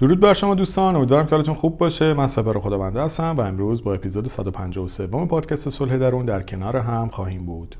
درود 0.00 0.20
بر 0.20 0.34
شما 0.34 0.54
دوستان 0.54 0.96
امیدوارم 0.96 1.26
که 1.26 1.30
حالتون 1.30 1.54
خوب 1.54 1.78
باشه. 1.78 2.14
من 2.14 2.26
سپر 2.26 2.58
خداونده 2.58 3.02
هستم 3.02 3.34
و 3.36 3.40
امروز 3.40 3.84
با 3.84 3.94
اپیزود 3.94 4.28
153 4.28 5.06
پادکست 5.06 5.68
صلح 5.68 5.96
درون 5.96 6.26
در 6.26 6.42
کنار 6.42 6.76
هم 6.76 7.08
خواهیم 7.08 7.46
بود. 7.46 7.76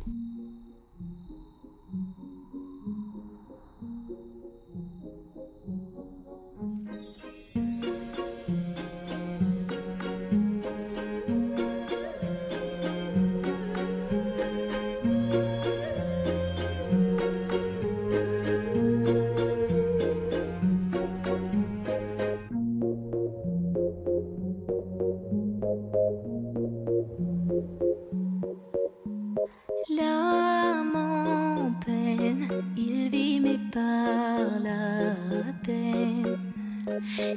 L'âme 29.89 30.95
en 30.95 31.73
peine, 31.85 32.49
il 32.77 33.09
vit 33.09 33.41
mais 33.41 33.59
par 33.73 34.61
la 34.63 35.15
peine. 35.65 36.39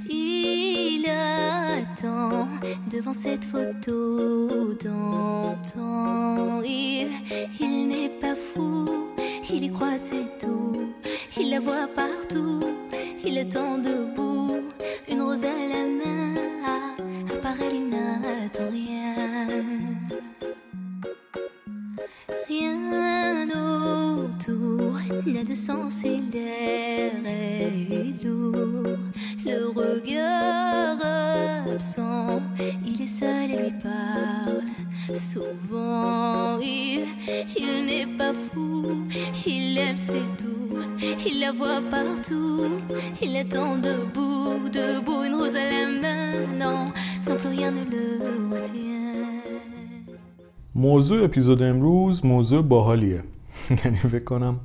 Il 0.10 1.06
attend 1.08 2.48
devant 2.92 3.14
cette 3.14 3.46
photo 3.46 3.73
la 41.44 41.52
voit 41.60 41.82
partout. 41.98 42.64
Il 43.26 43.32
attend 43.44 43.74
debout, 43.90 44.70
debout, 44.80 45.22
une 45.28 45.36
rose 45.42 45.58
à 45.64 45.66
la 45.74 45.84
main. 46.04 46.28
Non, 46.64 46.80
non 47.28 47.36
plus 47.40 47.52
rien 47.58 47.72
ne 47.78 47.84
le 47.94 48.06
retient. 48.54 48.94
موضوع 50.76 51.24
اپیزود 51.24 51.62
امروز 51.62 52.26
موضوع 52.26 52.62
باحالیه 52.62 53.24
یعنی 53.86 53.98
فکر 53.98 54.24
کنم 54.24 54.60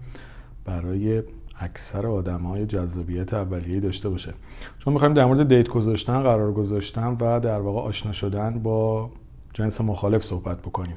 برای 0.65 1.23
اکثر 1.61 2.07
آدم 2.07 2.43
های 2.43 2.67
جذابیت 2.67 3.35
اولیه 3.35 3.81
داشته 3.81 4.09
باشه 4.09 4.35
چون 4.79 4.93
می‌خوایم 4.93 5.15
در 5.15 5.25
مورد 5.25 5.49
دیت 5.49 5.69
گذاشتن 5.69 6.23
قرار 6.23 6.53
گذاشتن 6.53 7.17
و 7.21 7.41
در 7.41 7.61
واقع 7.61 7.81
آشنا 7.81 8.13
شدن 8.13 8.59
با 8.59 9.11
جنس 9.53 9.81
مخالف 9.81 10.23
صحبت 10.23 10.59
بکنیم 10.59 10.97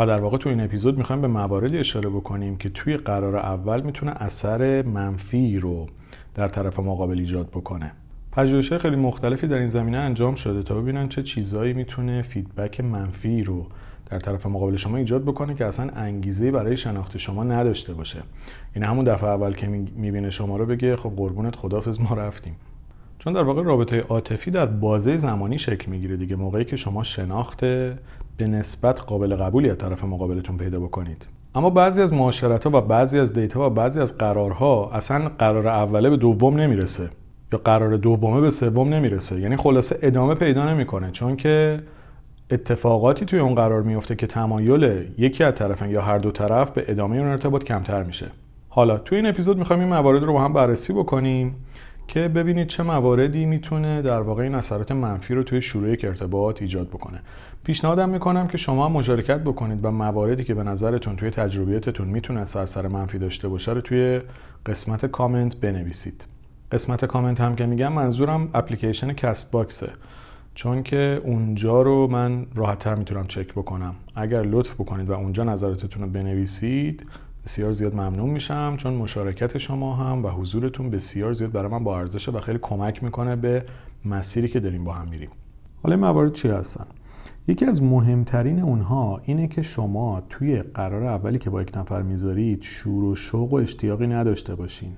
و 0.00 0.06
در 0.06 0.20
واقع 0.20 0.38
تو 0.38 0.48
این 0.48 0.60
اپیزود 0.60 0.98
می‌خوایم 0.98 1.22
به 1.22 1.28
مواردی 1.28 1.78
اشاره 1.78 2.08
بکنیم 2.08 2.56
که 2.56 2.68
توی 2.68 2.96
قرار 2.96 3.36
اول 3.36 3.80
می‌تونه 3.80 4.12
اثر 4.12 4.82
منفی 4.82 5.58
رو 5.58 5.86
در 6.34 6.48
طرف 6.48 6.78
مقابل 6.78 7.18
ایجاد 7.18 7.48
بکنه. 7.48 7.92
پژوهش‌های 8.32 8.78
خیلی 8.78 8.96
مختلفی 8.96 9.46
در 9.46 9.56
این 9.58 9.66
زمینه 9.66 9.98
انجام 9.98 10.34
شده 10.34 10.62
تا 10.62 10.74
ببینن 10.74 11.08
چه 11.08 11.22
چیزهایی 11.22 11.72
می‌تونه 11.72 12.22
فیدبک 12.22 12.80
منفی 12.80 13.44
رو 13.44 13.66
در 14.10 14.18
طرف 14.18 14.46
مقابل 14.46 14.76
شما 14.76 14.96
ایجاد 14.96 15.22
بکنه 15.22 15.54
که 15.54 15.64
اصلا 15.64 15.90
انگیزه 15.96 16.50
برای 16.50 16.76
شناخت 16.76 17.16
شما 17.16 17.44
نداشته 17.44 17.94
باشه. 17.94 18.22
این 18.74 18.84
همون 18.84 19.04
دفعه 19.04 19.28
اول 19.28 19.52
که 19.52 19.66
می‌بینه 19.96 20.30
شما 20.30 20.56
رو 20.56 20.66
بگه 20.66 20.96
خب 20.96 21.12
قربونت 21.16 21.56
خدافظ 21.56 22.00
ما 22.00 22.14
رفتیم. 22.14 22.56
چون 23.18 23.32
در 23.32 23.42
واقع 23.42 23.62
رابطه 23.62 24.00
عاطفی 24.00 24.50
در 24.50 24.66
بازه 24.66 25.16
زمانی 25.16 25.58
شکل 25.58 25.90
می‌گیره 25.90 26.16
دیگه. 26.16 26.36
موقعی 26.36 26.64
که 26.64 26.76
شما 26.76 27.02
شناخت 27.02 27.64
به 28.40 28.46
نسبت 28.46 29.00
قابل 29.00 29.36
قبولی 29.36 29.70
از 29.70 29.78
طرف 29.78 30.04
مقابلتون 30.04 30.56
پیدا 30.56 30.80
بکنید. 30.80 31.26
اما 31.54 31.70
بعضی 31.70 32.02
از 32.02 32.12
معاشرت 32.12 32.64
ها 32.64 32.78
و 32.78 32.80
بعضی 32.80 33.18
از 33.18 33.32
دیتا 33.32 33.66
و 33.66 33.70
بعضی 33.70 34.00
از 34.00 34.18
قرارها 34.18 34.90
اصلا 34.92 35.30
قرار 35.38 35.68
اوله 35.68 36.10
به 36.10 36.16
دوم 36.16 36.56
نمی‌رسه 36.56 37.10
یا 37.52 37.60
قرار 37.64 37.96
دومه 37.96 38.40
به 38.40 38.50
سوم 38.50 38.94
نمی‌رسه. 38.94 39.40
یعنی 39.40 39.56
خلاصه 39.56 39.98
ادامه 40.02 40.34
پیدا 40.34 40.72
نمی‌کنه. 40.72 41.10
چون 41.10 41.36
که 41.36 41.80
اتفاقاتی 42.50 43.24
توی 43.24 43.38
اون 43.38 43.54
قرار 43.54 43.82
میفته 43.82 44.14
که 44.14 44.26
تمایل 44.26 45.04
یکی 45.18 45.44
از 45.44 45.54
طرفین 45.54 45.90
یا 45.90 46.02
هر 46.02 46.18
دو 46.18 46.30
طرف 46.30 46.70
به 46.70 46.84
ادامه 46.88 47.16
اون 47.16 47.28
ارتباط 47.28 47.64
کمتر 47.64 48.02
میشه. 48.02 48.26
حالا 48.68 48.98
توی 48.98 49.16
این 49.16 49.26
اپیزود 49.26 49.58
می‌خوایم 49.58 49.82
این 49.82 49.90
موارد 49.90 50.22
رو 50.22 50.32
با 50.32 50.40
هم 50.40 50.52
بررسی 50.52 50.92
بکنیم. 50.92 51.54
که 52.10 52.28
ببینید 52.28 52.66
چه 52.66 52.82
مواردی 52.82 53.44
می‌تونه 53.44 54.02
در 54.02 54.20
واقع 54.20 54.42
این 54.42 54.54
اثرات 54.54 54.92
منفی 54.92 55.34
رو 55.34 55.42
توی 55.42 55.62
شروع 55.62 55.90
یک 55.90 56.04
ارتباط 56.04 56.62
ایجاد 56.62 56.88
بکنه. 56.88 57.20
پیشنهادم 57.64 58.08
می‌کنم 58.08 58.48
که 58.48 58.58
شما 58.58 58.88
مشارکت 58.88 59.40
بکنید 59.40 59.84
و 59.84 59.90
مواردی 59.90 60.44
که 60.44 60.54
به 60.54 60.62
نظرتون 60.62 61.16
توی 61.16 61.30
تجربیاتتون 61.30 62.08
می‌تونه 62.08 62.40
اثر 62.40 62.88
منفی 62.88 63.18
داشته 63.18 63.48
باشه 63.48 63.72
رو 63.72 63.80
توی 63.80 64.20
قسمت 64.66 65.06
کامنت 65.06 65.56
بنویسید. 65.56 66.24
قسمت 66.72 67.04
کامنت 67.04 67.40
هم 67.40 67.56
که 67.56 67.66
میگم 67.66 67.92
منظورم 67.92 68.50
اپلیکیشن 68.54 69.12
CastBox 69.12 69.50
ه 69.50 69.90
چون 70.54 70.82
که 70.82 71.20
اونجا 71.24 71.82
رو 71.82 72.06
من 72.06 72.46
راحتتر 72.54 72.94
می‌تونم 72.94 73.26
چک 73.26 73.52
بکنم. 73.52 73.94
اگر 74.16 74.42
لطف 74.42 74.74
بکنید 74.74 75.10
و 75.10 75.12
اونجا 75.12 75.44
نظراتتون 75.44 76.02
رو 76.02 76.08
بنویسید 76.08 77.06
بسیار 77.44 77.72
زیاد 77.72 77.94
ممنون 77.94 78.30
میشم 78.30 78.76
چون 78.76 78.94
مشارکت 78.94 79.58
شما 79.58 79.96
هم 79.96 80.24
و 80.24 80.28
حضورتون 80.28 80.90
بسیار 80.90 81.32
زیاد 81.32 81.52
برای 81.52 81.70
من 81.70 81.84
با 81.84 81.98
ارزشه 81.98 82.32
و 82.32 82.40
خیلی 82.40 82.58
کمک 82.62 83.02
می‌کنه 83.02 83.36
به 83.36 83.64
مسیری 84.04 84.48
که 84.48 84.60
داریم 84.60 84.84
با 84.84 84.92
هم 84.92 85.08
میریم. 85.08 85.30
حالا 85.82 85.96
موارد 85.96 86.32
چی 86.32 86.48
هستن؟ 86.48 86.86
یکی 87.48 87.64
از 87.64 87.82
مهمترین 87.82 88.60
اونها 88.60 89.20
اینه 89.24 89.48
که 89.48 89.62
شما 89.62 90.22
توی 90.28 90.62
قرار 90.62 91.04
اولی 91.04 91.38
که 91.38 91.50
با 91.50 91.62
یک 91.62 91.76
نفر 91.76 92.02
می‌ذارید 92.02 92.62
شور 92.62 93.04
و 93.04 93.14
شوق 93.14 93.52
و 93.52 93.56
اشتیاقی 93.56 94.06
نداشته 94.06 94.54
باشین 94.54 94.92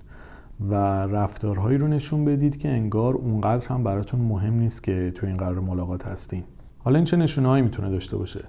و 0.70 0.74
رفتارهایی 1.06 1.78
رو 1.78 1.88
نشون 1.88 2.24
بدید 2.24 2.58
که 2.58 2.68
انگار 2.68 3.14
اونقدر 3.14 3.68
هم 3.68 3.84
براتون 3.84 4.20
مهم 4.20 4.54
نیست 4.54 4.82
که 4.82 5.12
تو 5.14 5.26
این 5.26 5.36
قرار 5.36 5.60
ملاقات 5.60 6.06
هستین. 6.06 6.44
حالا 6.78 6.96
این 6.96 7.04
چه 7.04 7.16
نشونهایی 7.16 7.62
می‌تونه 7.62 7.90
داشته 7.90 8.16
باشه؟ 8.16 8.44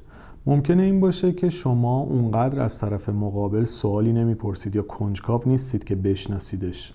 ممکنه 0.46 0.84
این 0.84 1.00
باشه 1.00 1.32
که 1.32 1.50
شما 1.50 2.00
اونقدر 2.00 2.62
از 2.62 2.80
طرف 2.80 3.10
مقابل 3.10 3.66
سوالی 3.66 4.14
نمی‌پرسید 4.14 4.76
یا 4.76 4.82
کنجکاو 4.82 5.42
نیستید 5.46 5.84
که 5.84 5.96
بشناسیدش. 5.96 6.94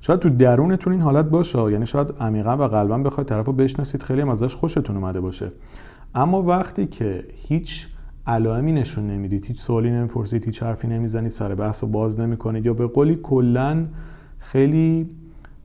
شاید 0.00 0.20
تو 0.20 0.30
درونتون 0.30 0.92
این 0.92 1.02
حالت 1.02 1.24
باشه 1.24 1.72
یعنی 1.72 1.86
شاید 1.86 2.08
عمیقا 2.20 2.56
و 2.56 2.62
قلبا 2.62 2.98
بخواید 2.98 3.28
طرف 3.28 3.46
رو 3.46 3.52
بشناسید 3.52 4.02
خیلی 4.02 4.20
هم 4.20 4.28
ازش 4.28 4.54
خوشتون 4.54 4.96
اومده 4.96 5.20
باشه. 5.20 5.48
اما 6.14 6.42
وقتی 6.42 6.86
که 6.86 7.24
هیچ 7.34 7.86
علائمی 8.26 8.72
نشون 8.72 9.06
نمی‌دید 9.06 9.46
هیچ 9.46 9.60
سوالی 9.60 9.90
نمی‌پرسید 9.90 10.44
هیچ 10.44 10.62
حرفی 10.62 10.88
نمی‌زنید 10.88 11.30
سر 11.30 11.54
بحث 11.54 11.84
رو 11.84 11.90
باز 11.90 12.20
نمی‌کنید 12.20 12.66
یا 12.66 12.74
به 12.74 12.86
قولی 12.86 13.18
کلا 13.22 13.86
خیلی 14.38 15.08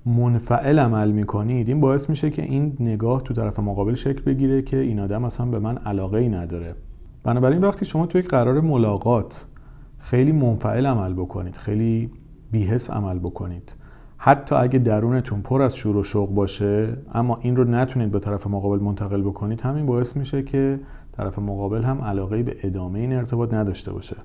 منفعل 0.05 0.79
عمل 0.79 1.11
می‌کنید 1.11 1.67
این 1.67 1.79
باعث 1.79 2.09
میشه 2.09 2.29
که 2.29 2.41
این 2.41 2.77
نگاه 2.79 3.23
تو 3.23 3.33
طرف 3.33 3.59
مقابل 3.59 3.93
شکل 3.93 4.21
بگیره 4.21 4.61
که 4.61 4.77
این 4.77 4.99
آدم 4.99 5.23
اصلا 5.25 5.45
به 5.45 5.59
من 5.59 5.77
علاقه 5.77 6.17
ای 6.17 6.29
نداره. 6.29 6.75
بنابراین 7.23 7.59
وقتی 7.59 7.85
شما 7.85 8.05
تو 8.05 8.17
یک 8.17 8.27
قرار 8.27 8.61
ملاقات 8.61 9.45
خیلی 9.99 10.31
منفعل 10.31 10.85
عمل 10.85 11.13
بکنید 11.13 11.55
خیلی 11.57 12.11
بیهس 12.51 12.89
عمل 12.89 13.19
بکنید 13.19 13.75
حتی 14.17 14.55
اگه 14.55 14.79
درونتون 14.79 15.41
پر 15.41 15.61
از 15.61 15.75
شور 15.75 15.97
و 15.97 16.03
شوق 16.03 16.29
باشه 16.29 16.97
اما 17.13 17.39
این 17.41 17.55
رو 17.55 17.63
نتونید 17.63 18.11
به 18.11 18.19
طرف 18.19 18.47
مقابل 18.47 18.79
منتقل 18.79 19.21
بکنید 19.21 19.61
همین 19.61 19.85
باعث 19.85 20.17
میشه 20.17 20.43
که 20.43 20.79
طرف 21.11 21.39
مقابل 21.39 21.83
هم 21.83 22.01
علاقه 22.01 22.43
به 22.43 22.57
ادامه 22.63 22.99
این 22.99 23.13
ارتباط 23.13 23.53
نداشته 23.53 23.93
باشه. 23.93 24.15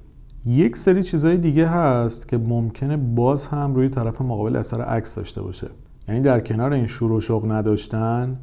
یک 0.47 0.77
سری 0.77 1.03
چیزهای 1.03 1.37
دیگه 1.37 1.67
هست 1.67 2.29
که 2.29 2.39
ممکنه 2.39 2.97
باز 2.97 3.49
هم 3.49 3.75
روی 3.75 3.89
طرف 3.89 4.21
مقابل 4.21 4.57
اثر 4.57 4.81
عکس 4.83 5.15
داشته 5.15 5.43
باشه. 5.43 5.69
یعنی 6.09 6.21
در 6.21 6.41
کنار 6.41 6.73
این 6.73 6.87
شور 6.87 7.13
و 7.13 7.21
شوق 7.21 7.53
نداشتن 7.53 8.39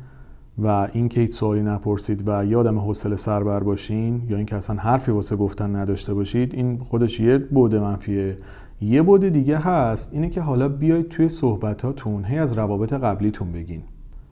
و 0.57 0.87
اینکه 0.93 1.21
هیچ 1.21 1.31
سوالی 1.31 1.61
نپرسید 1.61 2.23
و 2.27 2.45
یادم 2.45 2.79
حوصله 2.79 3.15
سربر 3.15 3.59
باشین 3.59 4.21
یا 4.29 4.37
اینکه 4.37 4.55
اصلا 4.55 4.75
حرفی 4.75 5.11
واسه 5.11 5.35
گفتن 5.35 5.75
نداشته 5.75 6.13
باشید 6.13 6.55
این 6.55 6.77
خودش 6.77 7.19
یه 7.19 7.37
بوده 7.37 7.79
منفیه. 7.79 8.37
یه 8.81 9.01
بود 9.01 9.25
دیگه 9.25 9.57
هست 9.57 10.13
اینه 10.13 10.29
که 10.29 10.41
حالا 10.41 10.69
بیاید 10.69 11.09
توی 11.09 11.29
صحبتاتون 11.29 12.25
هی 12.25 12.37
از 12.37 12.53
روابط 12.53 12.93
قبلیتون 12.93 13.51
بگین 13.51 13.81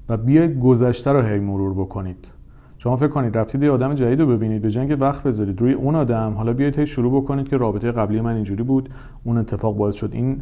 و 0.09 0.17
بیاید 0.17 0.59
گذشته 0.59 1.11
رو 1.11 1.21
هی 1.21 1.39
مرور 1.39 1.73
بکنید. 1.73 2.27
شما 2.77 2.95
فکر 2.95 3.07
کنید 3.07 3.37
رفتید 3.37 3.63
یه 3.63 3.71
آدم 3.71 3.93
جدید 3.93 4.19
رو 4.19 4.27
ببینید 4.27 4.61
به 4.61 4.69
جنگ 4.69 4.97
وقت 4.99 5.23
بذارید 5.23 5.61
روی 5.61 5.73
اون 5.73 5.95
آدم 5.95 6.33
حالا 6.33 6.53
بیاید 6.53 6.79
هی 6.79 6.85
شروع 6.85 7.21
بکنید 7.21 7.49
که 7.49 7.57
رابطه 7.57 7.91
قبلی 7.91 8.21
من 8.21 8.35
اینجوری 8.35 8.63
بود 8.63 8.89
اون 9.23 9.37
اتفاق 9.37 9.77
باعث 9.77 9.95
شد 9.95 10.09
این 10.13 10.41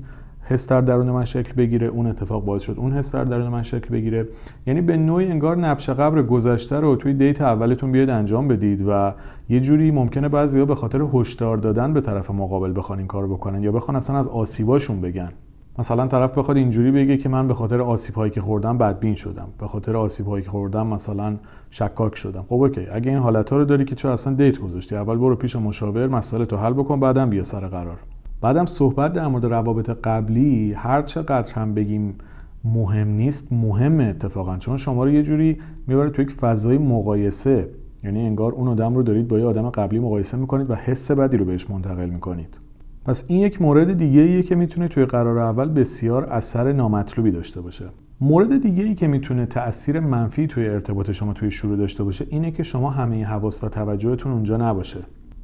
حس 0.52 0.68
در 0.68 0.82
درون 0.82 1.12
من 1.12 1.26
شکل 1.26 1.54
بگیره 1.54 1.88
اون 1.88 2.08
اتفاق 2.08 2.46
باعث 2.46 2.62
شد 2.62 2.76
اون 2.78 2.94
حس 2.94 3.16
در 3.16 3.24
درون 3.24 3.48
من 3.48 3.64
شکل 3.64 3.90
بگیره. 3.90 4.28
یعنی 4.68 4.82
به 4.82 4.98
نوعی 4.98 5.28
انگار 5.28 5.58
نبش 5.58 5.90
قبر 5.90 6.22
گذشته 6.22 6.80
رو 6.80 6.96
توی 6.96 7.14
دیت 7.14 7.42
اولتون 7.42 7.92
بیاید 7.92 8.10
انجام 8.10 8.48
بدید 8.48 8.86
و 8.88 9.14
یه 9.50 9.60
جوری 9.60 9.92
ممکنه 9.92 10.30
بعضیا 10.30 10.66
به 10.66 10.76
خاطر 10.76 11.02
هشدار 11.14 11.58
دادن 11.58 11.94
به 11.94 12.02
طرف 12.02 12.32
مقابل 12.32 12.74
بخوان 12.76 12.98
این 12.98 13.08
کارو 13.08 13.28
بکنن 13.28 13.64
یا 13.64 13.72
بخوان 13.72 13.96
اصلا 13.96 14.18
از 14.18 14.28
آسیباشون 14.28 15.02
بگن. 15.02 15.32
مثلا 15.80 16.08
طرف 16.08 16.38
بخواد 16.38 16.58
اینجوری 16.58 16.92
بگه 16.92 17.18
که 17.18 17.30
من 17.30 17.48
به 17.48 17.54
خاطر 17.54 17.82
آسیب 17.82 18.16
هایی 18.16 18.32
که 18.32 18.42
خوردم 18.42 18.78
بدبین 18.78 19.16
شدم. 19.16 19.48
به 19.60 19.68
خاطر 19.68 19.98
آسیب 19.98 20.28
هایی 20.28 20.44
که 20.44 20.50
خوردم 20.50 20.88
مثلا 20.88 21.36
شکاک 21.70 22.16
شدم. 22.16 22.46
خب 22.50 22.54
اوکی 22.54 22.88
اگه 22.92 23.10
این 23.12 23.20
حالت 23.20 23.50
ها 23.50 23.58
رو 23.58 23.66
داری 23.66 23.86
که 23.86 23.96
چه 23.96 24.10
اصلا 24.10 24.34
دیت 24.34 24.60
گذاشتی؟ 24.60 24.96
اول 24.96 25.18
برو 25.18 25.36
پیش 25.36 25.56
مشاور 25.56 26.08
مسئله 26.08 26.46
تو 26.46 26.58
حل 26.58 26.74
بکن 26.74 27.00
بعدم 27.00 27.30
بیا 27.30 27.44
سر 27.44 27.68
قرار. 27.68 27.98
بعدم 28.42 28.66
صحبت 28.66 29.14
در 29.14 29.28
مورد 29.28 29.46
روابط 29.46 29.90
قبلی 29.90 30.74
هر 30.74 31.02
چقدر 31.02 31.54
هم 31.54 31.74
بگیم 31.74 32.16
مهم 32.64 33.08
نیست 33.08 33.54
مهمه 33.54 34.04
اتفاقا. 34.04 34.58
چون 34.58 34.78
شما 34.78 35.04
رو 35.04 35.10
یه 35.10 35.24
جوری 35.24 35.58
می‌بره 35.88 36.10
تو 36.10 36.22
یک 36.22 36.32
فضای 36.32 36.78
مقایسه. 36.78 37.70
یعنی 38.04 38.20
انگار 38.20 38.52
اون 38.52 38.68
آدم 38.68 38.96
رو 38.96 39.04
دارید 39.04 39.28
با 39.28 39.40
یه 39.40 39.46
آدم 39.46 39.70
قبلی 39.70 40.00
مقایسه 40.00 40.38
می‌کنید 40.38 40.70
و 40.70 40.76
حس 40.76 41.12
بدی 41.12 41.38
رو 41.38 41.46
بهش 41.46 41.70
منتقل 41.70 42.10
می‌کنید. 42.10 42.60
پس 43.06 43.26
این 43.28 43.40
یک 43.40 43.62
مورد 43.62 43.98
دیگه 43.98 44.22
ایه 44.22 44.44
که 44.44 44.56
می‌تونه 44.56 44.88
توی 44.88 45.06
قرار 45.06 45.40
اول 45.40 45.70
بسیار 45.70 46.26
اثر 46.26 46.72
نامطلوبی 46.72 47.32
داشته 47.32 47.62
باشه. 47.62 47.86
مورد 48.22 48.62
دیگه 48.62 48.84
ای 48.84 48.96
که 48.96 49.08
می‌تونه 49.08 49.46
تاثیر 49.46 50.00
منفی 50.00 50.48
توی 50.48 50.70
ارتباط 50.70 51.12
شما 51.12 51.34
توی 51.34 51.52
شروع 51.52 51.78
داشته 51.78 52.04
باشه 52.04 52.26
اینه 52.30 52.52
که 52.52 52.64
شما 52.64 52.90
همه 52.90 53.26
حواس 53.26 53.64
و 53.64 53.70
توجهتون 53.70 54.32
اونجا 54.32 54.58
نباشه. 54.58 55.00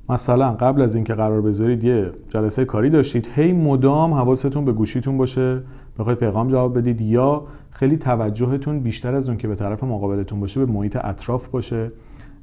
مثلا 0.09 0.51
قبل 0.51 0.81
از 0.81 0.95
اینکه 0.95 1.13
قرار 1.13 1.41
بذارید 1.41 1.83
یه 1.83 2.11
جلسه 2.29 2.65
کاری 2.65 2.89
داشتید 2.89 3.29
هی 3.35 3.53
مدام 3.53 4.13
حواستون 4.13 4.65
به 4.65 4.71
گوشیتون 4.71 5.17
باشه 5.17 5.61
بخواید 5.99 6.19
پیغام 6.19 6.47
جواب 6.47 6.77
بدید 6.77 7.01
یا 7.01 7.43
خیلی 7.71 7.97
توجهتون 7.97 8.79
بیشتر 8.79 9.15
از 9.15 9.29
اون 9.29 9.37
که 9.37 9.47
به 9.47 9.55
طرف 9.55 9.83
مقابلتون 9.83 10.39
باشه 10.39 10.65
به 10.65 10.71
محیط 10.71 10.97
اطراف 11.03 11.47
باشه 11.47 11.91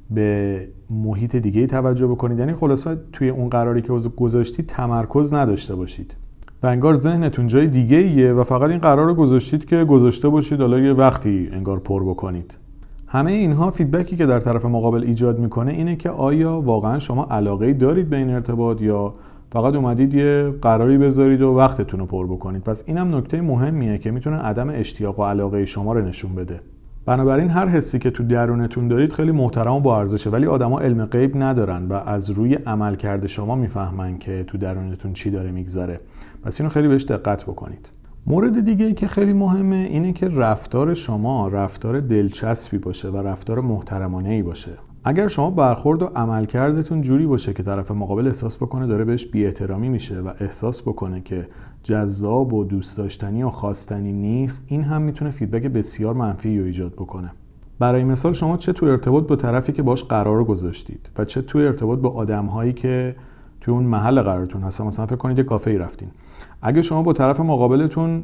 به 0.09 0.67
محیط 0.89 1.35
دیگه 1.35 1.67
توجه 1.67 2.07
بکنید. 2.07 2.39
یعنی 2.39 2.53
خلاصا 2.53 2.95
توی 3.13 3.29
اون 3.29 3.49
قراری 3.49 3.81
که 3.81 3.93
گذاشتید 4.17 4.67
تمرکز 4.67 5.33
نداشته 5.33 5.75
باشید. 5.75 6.15
و 6.63 6.67
انگار 6.67 6.95
ذهنتون 6.95 7.47
جای 7.47 7.67
دیگه 7.67 7.97
ایه 7.97 8.33
و 8.33 8.43
فقط 8.43 8.69
این 8.69 8.79
قرار 8.79 9.05
رو 9.05 9.13
گذاشتید 9.13 9.65
که 9.65 9.83
گذاشته 9.83 10.29
باشید. 10.29 10.61
حالا 10.61 10.79
یه 10.79 10.93
وقتی 10.93 11.49
انگار 11.51 11.79
پر 11.79 12.03
بکنید. 12.03 12.64
همه 13.07 13.31
اینها 13.31 13.71
فیدبکی 13.71 14.15
که 14.15 14.25
در 14.25 14.39
طرف 14.39 14.65
مقابل 14.65 15.03
ایجاد 15.03 15.39
می‌کنه 15.39 15.71
اینه 15.71 15.95
که 15.95 16.09
آیا 16.09 16.61
واقعا 16.61 16.99
شما 16.99 17.27
علاقه 17.31 17.73
دارید 17.73 18.09
به 18.09 18.17
این 18.17 18.29
ارتباط 18.29 18.81
یا 18.81 19.13
فقط 19.51 19.75
اومدید 19.75 20.13
یه 20.13 20.53
قراری 20.61 20.97
بذارید 20.97 21.41
و 21.41 21.57
وقتتون 21.57 21.99
رو 21.99 22.05
پر 22.05 22.27
بکنید؟ 22.27 22.63
پس 22.63 22.83
اینم 22.87 23.15
نکته 23.15 23.41
مهمیه 23.41 23.97
که 23.97 24.11
می‌تونه 24.11 24.37
عدم 24.37 24.69
اشتیاق 24.69 25.19
و 25.19 25.23
علاقه 25.23 25.65
شما 25.65 25.93
رو 25.93 26.01
نشون 26.01 26.35
بده. 26.35 26.59
بنابراین 27.05 27.49
هر 27.49 27.67
حسی 27.67 27.99
که 27.99 28.11
تو 28.11 28.23
درونتون 28.23 28.87
دارید 28.87 29.13
خیلی 29.13 29.31
محترم 29.31 29.73
و 29.73 29.79
با 29.79 29.99
ارزشه 29.99 30.29
ولی 30.29 30.45
آدما 30.45 30.79
علم 30.79 31.05
غیب 31.05 31.37
ندارن 31.37 31.87
و 31.87 31.93
از 31.93 32.29
روی 32.29 32.53
عمل 32.53 32.95
کرده 32.95 33.27
شما 33.27 33.55
می‌فهمن 33.55 34.17
که 34.17 34.43
تو 34.47 34.57
درونتون 34.57 35.13
چی 35.13 35.31
داره 35.31 35.51
میگذره. 35.51 35.99
پس 36.43 36.61
اینو 36.61 36.69
خیلی 36.69 36.87
بهش 36.87 37.03
دقت 37.03 37.43
بکنید. 37.43 37.89
مورد 38.27 38.65
دیگه 38.65 38.93
که 38.93 39.07
خیلی 39.07 39.33
مهمه 39.33 39.75
اینه 39.75 40.13
که 40.13 40.27
رفتار 40.27 40.93
شما 40.93 41.47
رفتار 41.47 41.99
دلچسبی 41.99 42.77
باشه 42.77 43.09
و 43.09 43.17
رفتار 43.17 43.59
محترمانه 43.59 44.29
ای 44.29 44.41
باشه. 44.41 44.71
اگر 45.03 45.27
شما 45.27 45.49
برخورد 45.49 46.01
و 46.01 46.05
عملکردتون 46.05 47.01
جوری 47.01 47.25
باشه 47.25 47.53
که 47.53 47.63
طرف 47.63 47.91
مقابل 47.91 48.27
احساس 48.27 48.57
بکنه 48.57 48.87
داره 48.87 49.05
بهش 49.05 49.25
بیاحترامی 49.25 49.89
میشه 49.89 50.19
و 50.19 50.31
احساس 50.39 50.81
بکنه 50.81 51.21
که 51.21 51.47
جذاب 51.83 52.53
و 52.53 52.63
دوست 52.63 52.97
داشتنی 52.97 53.43
و 53.43 53.49
خواستنی 53.49 54.13
نیست 54.13 54.65
این 54.67 54.83
هم 54.83 55.01
می‌تونه 55.01 55.31
feedback 55.31 55.63
بسیار 55.63 56.13
منفی 56.13 56.59
رو 56.59 56.65
ایجاد 56.65 56.93
بکنه. 56.93 57.31
برای 57.79 58.03
مثال 58.03 58.33
شما 58.33 58.57
چه 58.57 58.73
تو 58.73 58.85
ارتباط 58.85 59.27
با 59.27 59.35
طرفی 59.35 59.73
که 59.73 59.81
باش 59.81 60.03
قرار 60.03 60.43
گذاشتید 60.43 61.09
و 61.17 61.25
چه 61.25 61.41
تو 61.41 61.59
ارتباط 61.59 61.99
با 61.99 62.09
آدمهایی 62.09 62.73
که 62.73 63.15
توی 63.61 63.73
اون 63.73 63.83
محل 63.83 64.21
قرارتون 64.21 64.61
هستن؟ 64.61 64.85
مثلا 64.85 65.05
فکر 65.05 65.15
کنید 65.15 65.37
یه 65.37 65.43
کافه 65.43 65.71
ای 65.71 65.77
رفتین. 65.77 66.09
اگه 66.61 66.81
شما 66.81 67.01
با 67.01 67.13
طرف 67.13 67.39
مقابلتون 67.39 68.23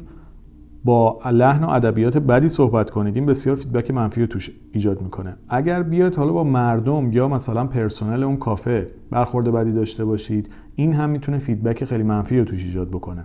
با 0.84 1.18
لحن 1.32 1.64
و 1.64 1.68
ادبیات 1.68 2.18
بدی 2.18 2.48
صحبت 2.48 2.90
کنید 2.90 3.16
این 3.16 3.26
بسیار 3.26 3.56
feedback 3.56 3.90
منفی 3.90 4.20
رو 4.20 4.26
توش 4.26 4.50
ایجاد 4.72 5.02
می‌کنه. 5.02 5.34
اگر 5.48 5.82
بیاید 5.82 6.14
حالا 6.14 6.32
با 6.32 6.44
مردم 6.44 7.12
یا 7.12 7.28
مثلا 7.28 7.66
پرسنل 7.66 8.22
اون 8.22 8.36
کافه 8.36 8.86
برخورد 9.10 9.52
بدی 9.52 9.72
داشته 9.72 10.04
باشید 10.04 10.48
این 10.76 10.92
هم 10.92 11.10
می‌تونه 11.10 11.38
فیدبک 11.38 11.84
خیلی 11.84 12.02
منفی 12.02 12.38
رو 12.38 12.44
توش 12.44 12.64
ایجاد 12.64 12.88
بکنه. 12.88 13.24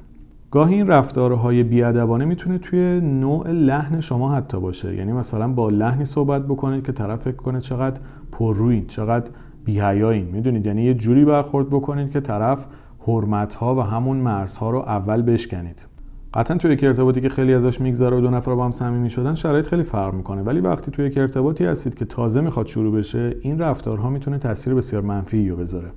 گاهی 0.51 0.75
این 0.75 0.87
رفتارهای 0.87 1.63
بیادبانه 1.63 2.25
می‌تونه 2.25 2.57
توی 2.57 2.99
نوع 3.01 3.51
لحن 3.51 3.99
شما 3.99 4.31
حتی 4.31 4.59
باشه. 4.59 4.95
یعنی 4.95 5.13
مثلا 5.13 5.47
با 5.47 5.69
لحنی 5.69 6.05
صحبت 6.05 6.45
بکنید 6.45 6.85
که 6.85 6.91
طرف 6.91 7.21
فکر 7.21 7.35
کنه 7.35 7.59
چقدر 7.59 7.99
پرروین 8.31 8.87
چقدر 8.87 9.31
بیهیایین 9.65 10.25
می‌دونید؟ 10.25 10.65
یعنی 10.65 10.83
یه 10.83 10.93
جوری 10.93 11.25
برخورد 11.25 11.67
بکنید 11.67 12.11
که 12.11 12.19
طرف 12.19 12.65
حرمتها 13.07 13.75
و 13.75 13.81
همون 13.81 14.17
مرزها 14.17 14.69
رو 14.69 14.79
اول 14.79 15.21
بشکنید. 15.21 15.85
قطعا 16.33 16.57
توی 16.57 16.73
یک 16.73 16.83
ارتباطی 16.83 17.21
که 17.21 17.29
خیلی 17.29 17.53
ازش 17.53 17.81
میگذره 17.81 18.17
و 18.17 18.21
دو 18.21 18.29
نفر 18.29 18.55
با 18.55 18.65
هم 18.65 18.71
صمیمی 18.71 19.09
شدن 19.09 19.35
شرایط 19.35 19.67
خیلی 19.67 19.83
فرق 19.83 20.13
می‌کنه. 20.13 20.41
ولی 20.41 20.59
وقتی 20.59 20.91
توی 20.91 21.05
یک 21.05 21.17
ارتباطی 21.17 21.65
هستید 21.65 21.95
که 21.95 22.05
تازه 22.05 22.41
می‌خواد 22.41 22.67
شروع 22.67 22.97
بشه 22.97 23.35
این 23.41 23.59
رفتارها 23.59 24.09
می‌تونه 24.09 24.37
تاثیر 24.37 24.73
بسیار 24.73 25.01
منفی 25.01 25.49
رو 25.49 25.55
بذاره. 25.55 25.87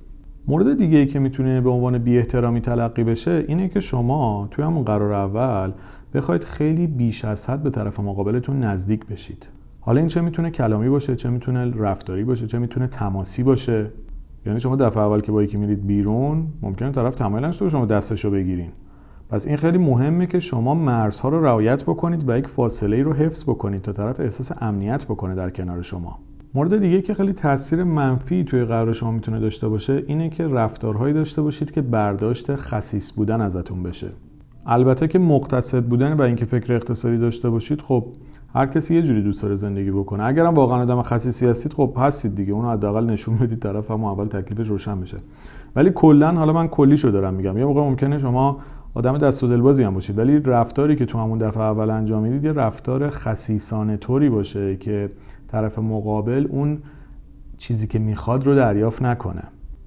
مورد 0.47 0.77
دیگه 0.77 0.97
ای 0.97 1.05
که 1.05 1.19
می‌تونه 1.19 1.61
به 1.61 1.69
عنوان 1.69 1.97
بی 1.97 2.17
احترامی 2.17 2.61
تلقی 2.61 3.03
بشه 3.03 3.45
اینه 3.47 3.69
که 3.69 3.79
شما 3.79 4.47
توی 4.51 4.65
همون 4.65 4.83
قرار 4.83 5.13
اول 5.13 5.71
بخواید 6.13 6.43
خیلی 6.43 6.87
بیش 6.87 7.25
از 7.25 7.49
حد 7.49 7.63
به 7.63 7.69
طرف 7.69 7.99
مقابلتون 7.99 8.63
نزدیک 8.63 9.05
بشید. 9.05 9.47
حالا 9.79 9.99
این 9.99 10.07
چه 10.07 10.21
می‌تونه 10.21 10.51
کلامی 10.51 10.89
باشه 10.89 11.15
چه 11.15 11.29
می‌تونه 11.29 11.71
رفتاری 11.77 12.23
باشه 12.23 12.47
چه 12.47 12.59
می‌تونه 12.59 12.87
تماسی 12.87 13.43
باشه. 13.43 13.91
یعنی 14.45 14.59
شما 14.59 14.75
دفعه 14.75 15.03
اول 15.03 15.21
که 15.21 15.31
با 15.31 15.43
یکی 15.43 15.57
میرید 15.57 15.87
بیرون 15.87 16.47
ممکنه 16.61 16.91
طرف 16.91 17.15
تمایل 17.15 17.51
تو 17.51 17.69
شما 17.69 17.85
دستشو 17.85 18.31
بگیرین. 18.31 18.69
پس 19.29 19.47
این 19.47 19.57
خیلی 19.57 19.77
مهمه 19.77 20.27
که 20.27 20.39
شما 20.39 20.73
مرزها 20.73 21.29
رو 21.29 21.45
رعایت 21.45 21.83
بکنید 21.83 22.29
و 22.29 22.37
یک 22.37 22.47
فاصله 22.47 23.03
رو 23.03 23.13
حفظ 23.13 23.43
بکنید 23.43 23.81
تا 23.81 23.93
طرف 23.93 24.19
احساس 24.19 24.51
امنیت 24.61 25.05
بکنه 25.05 25.35
در 25.35 25.49
کنار 25.49 25.81
شما. 25.81 26.19
مورد 26.53 26.79
دیگه 26.79 27.01
که 27.01 27.13
خیلی 27.13 27.33
تاثیر 27.33 27.83
منفی 27.83 28.43
توی 28.43 28.65
قرار 28.65 28.93
شما 28.93 29.11
می‌تونه 29.11 29.39
داشته 29.39 29.67
باشه 29.67 30.03
اینه 30.07 30.29
که 30.29 30.47
رفتارهایی 30.47 31.13
داشته 31.13 31.41
باشید 31.41 31.71
که 31.71 31.81
برداشت 31.81 32.55
خصیص 32.55 33.11
بودن 33.11 33.41
ازتون 33.41 33.83
بشه. 33.83 34.09
البته 34.65 35.07
که 35.07 35.19
مقتصد 35.19 35.83
بودن 35.83 36.13
و 36.13 36.21
اینکه 36.21 36.45
فکر 36.45 36.73
اقتصادی 36.73 37.17
داشته 37.17 37.49
باشید 37.49 37.81
خب 37.81 38.05
هر 38.53 38.65
کسی 38.65 38.95
یه 38.95 39.01
جوری 39.01 39.21
دوست 39.21 39.43
داره 39.43 39.55
زندگی 39.55 39.91
بکنه. 39.91 40.23
اگرم 40.23 40.53
واقعا 40.53 40.81
آدم 40.81 41.01
خصیصی 41.01 41.47
هستید 41.47 41.73
خب 41.73 41.93
هستید 41.97 42.35
دیگه. 42.35 42.53
اونو 42.53 42.71
حداقل 42.71 43.05
نشون 43.05 43.37
بدید 43.37 43.59
طرف 43.59 43.91
هم 43.91 44.03
اول 44.03 44.27
تکلیفش 44.27 44.67
روشن 44.67 45.01
بشه. 45.01 45.17
ولی 45.75 45.91
کلا 45.95 46.31
حالا 46.31 46.53
من 46.53 46.67
کلیشو 46.67 47.09
دارم 47.09 47.33
میگم. 47.33 47.57
یه 47.57 47.65
موقع 47.65 47.81
ممکنه 47.81 48.17
شما 48.17 48.59
آدم 48.93 49.17
دست 49.17 49.43
و 49.43 49.47
دلبازی 49.47 49.83
هم 49.83 49.93
باشید. 49.93 50.17
ولی 50.17 50.39
رفتاری 50.39 50.95
که 50.95 51.05
تو 51.05 51.17
همون 51.17 51.37
دفعه 51.37 51.63
اول 51.63 51.89
انجام 51.89 52.23
می‌دید 52.23 52.43
یه 52.43 52.51
رفتار 52.51 53.09
خصیصانه 53.09 53.97
طوری 53.97 54.29
باشه 54.29 54.75
که 54.75 55.09
طرف 55.47 55.79
مقابل 55.79 56.47
اون 56.49 56.77
چیزی 57.57 57.87
که 57.87 57.99
می‌خواد 57.99 58.45
رو 58.45 58.55
دریافت 58.55 59.01
نکنه. 59.01 59.43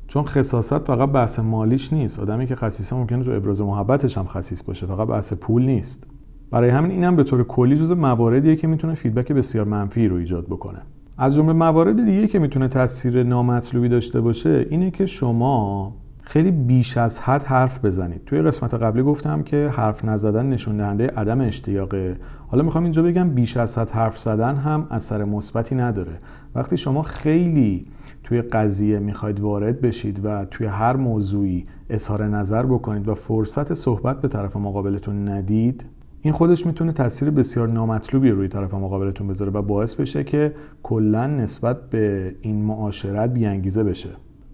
چون 0.06 0.22
خصاصت 0.22 0.86
فقط 0.86 1.08
بحث 1.08 1.38
مالیش 1.38 1.92
نیست. 1.92 2.20
آدمی 2.20 2.46
که 2.46 2.56
خصیصه 2.56 2.96
ممکنه 2.96 3.24
تو 3.24 3.30
ابراز 3.30 3.60
محبتش 3.60 4.18
هم 4.18 4.26
خصیص 4.26 4.62
باشه. 4.62 4.86
فقط 4.86 5.08
بحث 5.08 5.32
پول 5.32 5.62
نیست. 5.62 6.06
برای 6.50 6.70
همین 6.70 6.90
اینم 6.90 7.16
به 7.16 7.22
طور 7.22 7.44
کلی 7.44 7.76
جز 7.76 7.90
مواردیه 7.90 8.56
که 8.56 8.66
می‌تونه 8.66 8.94
فیدبک 8.94 9.32
بسیار 9.32 9.68
منفی 9.68 10.08
رو 10.08 10.16
ایجاد 10.16 10.46
بکنه. 10.46 10.78
از 11.18 11.34
جمله 11.34 11.52
موارد 11.52 12.04
دیگه 12.04 12.26
که 12.26 12.38
می‌تونه 12.38 12.68
تاثیر 12.68 13.22
نامطلوبی 13.22 13.88
داشته 13.88 14.20
باشه 14.20 14.66
اینه 14.70 14.90
که 14.90 15.06
شما 15.06 15.94
خیلی 16.22 16.50
بیش 16.50 16.96
از 16.96 17.20
حد 17.20 17.42
حرف 17.42 17.84
بزنید. 17.84 18.24
توی 18.26 18.42
قسمت 18.42 18.74
قبلی 18.74 19.02
گفتم 19.02 19.42
که 19.42 19.68
حرف 19.72 20.04
نزدن 20.04 20.46
نشون 20.46 20.76
دهنده 20.76 21.06
عدم 21.06 21.40
اشتیاقه. 21.40 22.16
حالا 22.46 22.62
می‌خوام 22.62 22.84
اینجا 22.84 23.02
بگم 23.02 23.30
بیش 23.30 23.56
از 23.56 23.78
حد 23.78 23.90
حرف 23.90 24.18
زدن 24.18 24.56
هم 24.56 24.86
اثر 24.90 25.24
مثبتی 25.24 25.74
نداره. 25.74 26.18
وقتی 26.54 26.76
شما 26.76 27.02
خیلی 27.02 27.82
توی 28.22 28.42
قضیه 28.42 28.98
می‌خواید 28.98 29.40
وارد 29.40 29.80
بشید 29.80 30.20
و 30.24 30.44
توی 30.44 30.66
هر 30.66 30.96
موضوعی 30.96 31.64
اظهار 31.90 32.26
نظر 32.26 32.66
بکنید 32.66 33.08
و 33.08 33.14
فرصت 33.14 33.74
صحبت 33.74 34.20
به 34.20 34.28
طرف 34.28 34.56
مقابلتون 34.56 35.28
ندید 35.28 35.84
این 36.24 36.32
خودش 36.32 36.66
می‌تونه 36.66 36.92
تاثیر 36.92 37.30
بسیار 37.30 37.68
نامطلوبی 37.68 38.30
روی 38.30 38.48
طرف 38.48 38.74
مقابلتون 38.74 39.28
بذاره 39.28 39.50
و 39.50 39.62
باعث 39.62 39.94
بشه 39.94 40.24
که 40.24 40.54
کلا 40.82 41.26
نسبت 41.26 41.90
به 41.90 42.34
این 42.40 42.64
معاشرت 42.64 43.32
بیانگیزه 43.32 43.84
بشه. 43.84 44.08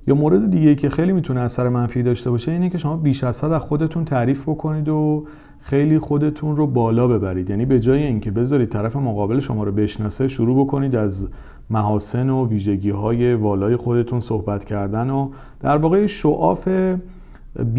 یا 0.06 0.14
مورد 0.14 0.50
دیگه 0.50 0.74
که 0.74 0.88
خیلی 0.88 1.12
می‌تونه 1.12 1.40
اثر 1.40 1.68
منفی 1.68 2.02
داشته 2.02 2.30
باشه 2.30 2.52
اینه 2.52 2.70
که 2.70 2.78
شما 2.78 2.96
بیش 2.96 3.24
از 3.24 3.44
حد 3.44 3.52
از 3.52 3.62
خودتون 3.62 4.04
تعریف 4.04 4.42
بکنید 4.42 4.88
و 4.88 5.26
خیلی 5.60 5.98
خودتون 5.98 6.56
رو 6.56 6.66
بالا 6.66 7.08
ببرید. 7.08 7.50
یعنی 7.50 7.64
به 7.64 7.80
جای 7.80 8.02
اینکه 8.02 8.30
بذارید 8.30 8.68
طرف 8.68 8.96
مقابل 8.96 9.40
شما 9.40 9.64
رو 9.64 9.72
بشناسه 9.72 10.28
شروع 10.28 10.64
بکنید 10.64 10.96
از 10.96 11.28
محاسن 11.70 12.30
و 12.30 12.48
ویژگی 12.48 12.90
های 12.90 13.34
والای 13.34 13.76
خودتون 13.76 14.20
صحبت 14.20 14.64
کردن 14.64 15.10
و 15.10 15.30
در 15.60 15.76
واقع 15.76 16.06
شعاف 16.06 16.68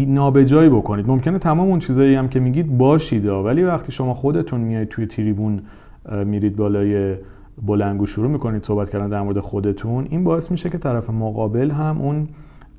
نابجایی 0.06 0.70
بکنید. 0.70 1.06
ممکنه 1.06 1.38
تمام 1.38 1.68
اون 1.68 1.78
چیزایی 1.78 2.14
هم 2.14 2.28
که 2.28 2.40
میگید 2.40 2.78
باشید 2.78 3.26
ولی 3.26 3.62
وقتی 3.62 3.92
شما 3.92 4.14
خودتون 4.14 4.60
میایید 4.60 4.88
توی 4.88 5.06
تریبون 5.06 5.62
میرید 6.24 6.56
بالای 6.56 7.16
بلنگو 7.66 8.06
شروع 8.06 8.30
می‌کنید 8.30 8.64
صحبت 8.64 8.90
کردن 8.90 9.08
در 9.08 9.22
مورد 9.22 9.38
خودتون 9.38 10.06
این 10.10 10.24
باعث 10.24 10.50
میشه 10.50 10.70
که 10.70 10.78
طرف 10.78 11.10
مقابل 11.10 11.70
هم 11.70 12.00
اون 12.00 12.28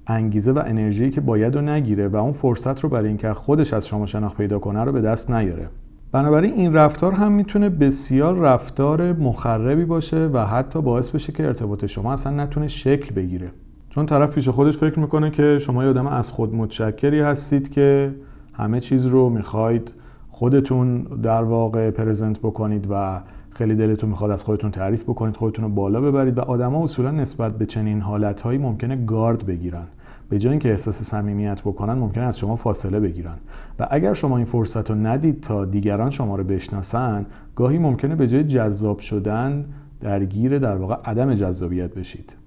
انگیزه 0.07 0.51
و 0.51 0.61
انرژی 0.65 1.09
که 1.09 1.21
باید 1.21 1.55
رو 1.55 1.61
نگیره 1.61 2.07
و 2.07 2.15
اون 2.15 2.31
فرصت 2.31 2.79
رو 2.79 2.89
برای 2.89 3.07
اینکه 3.07 3.33
خودش 3.33 3.73
از 3.73 3.87
شما 3.87 4.05
شناخت 4.05 4.37
پیدا 4.37 4.59
کنه 4.59 4.83
رو 4.83 4.91
به 4.91 5.01
دست 5.01 5.31
نیاره. 5.31 5.67
بنابراین 6.11 6.53
این 6.53 6.73
رفتار 6.73 7.11
هم 7.11 7.31
می‌تونه 7.31 7.69
بسیار 7.69 8.35
رفتار 8.35 9.13
مخربی 9.13 9.85
باشه 9.85 10.29
و 10.33 10.45
حتی 10.45 10.81
باعث 10.81 11.09
بشه 11.09 11.33
که 11.33 11.45
ارتباط 11.45 11.85
شما 11.85 12.13
اصلا 12.13 12.43
نتونه 12.43 12.67
شکل 12.67 13.15
بگیره. 13.15 13.51
چون 13.93 14.05
طرف 14.05 14.35
پیش 14.35 14.49
خودش 14.49 14.77
فکر 14.77 14.99
می‌کنه 14.99 15.31
که 15.31 15.57
شما 15.57 15.83
یه 15.83 15.89
آدم 15.89 16.07
از 16.07 16.31
خود 16.31 16.55
متشکری 16.55 17.19
هستید 17.19 17.69
که 17.69 18.15
همه 18.53 18.79
چیز 18.79 19.05
رو 19.05 19.29
می‌خواید 19.29 19.93
خودتون 20.29 21.03
در 21.03 21.43
واقع 21.43 21.91
پرزنت 21.91 22.39
بکنید 22.39 22.87
و 22.89 23.21
خیلی 23.49 23.75
دلتون 23.75 24.09
می‌خواد 24.09 24.31
از 24.31 24.43
خودتون 24.43 24.71
تعریف 24.71 25.03
بکنید 25.03 25.37
خودتون 25.37 25.65
رو 25.65 25.71
بالا 25.71 26.01
ببرید 26.01 26.37
و 26.37 26.41
آدما 26.41 26.83
اصولا 26.83 27.11
نسبت 27.11 27.57
به 27.57 27.65
چنین 27.65 28.01
حالتهایی 28.01 28.57
ممکنه 28.57 29.05
گارد 29.05 29.45
بگیرن. 29.45 29.87
به 30.29 30.39
جای 30.39 30.51
اینکه 30.51 30.71
احساس 30.71 31.01
صمیمیت 31.01 31.61
بکنن 31.61 31.93
ممکنه 31.93 32.23
از 32.23 32.39
شما 32.39 32.55
فاصله 32.55 32.99
بگیرن. 32.99 33.37
و 33.79 33.87
اگر 33.91 34.13
شما 34.13 34.37
این 34.37 34.45
فرصت 34.45 34.89
رو 34.89 34.95
ندید 34.95 35.41
تا 35.41 35.65
دیگران 35.65 36.09
شما 36.09 36.35
رو 36.35 36.43
بشناسن 36.43 37.25
گاهی 37.55 37.77
ممکنه 37.77 38.15
به 38.15 38.27
جای 38.27 38.43
جذاب 38.43 38.99
شدن 38.99 39.65
درگیر 40.01 40.59
در 40.59 40.75
واقع 40.75 40.95
عدم 41.05 41.33
جذابیت 41.33 41.93
بشید. 41.93 42.42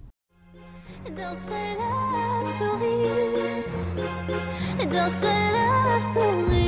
Dans 1.14 1.34
ses 1.36 1.76
love 1.78 2.48
story, 2.48 2.98
dans 4.90 5.08
ses 5.08 5.26
love 5.26 6.02
story. 6.02 6.66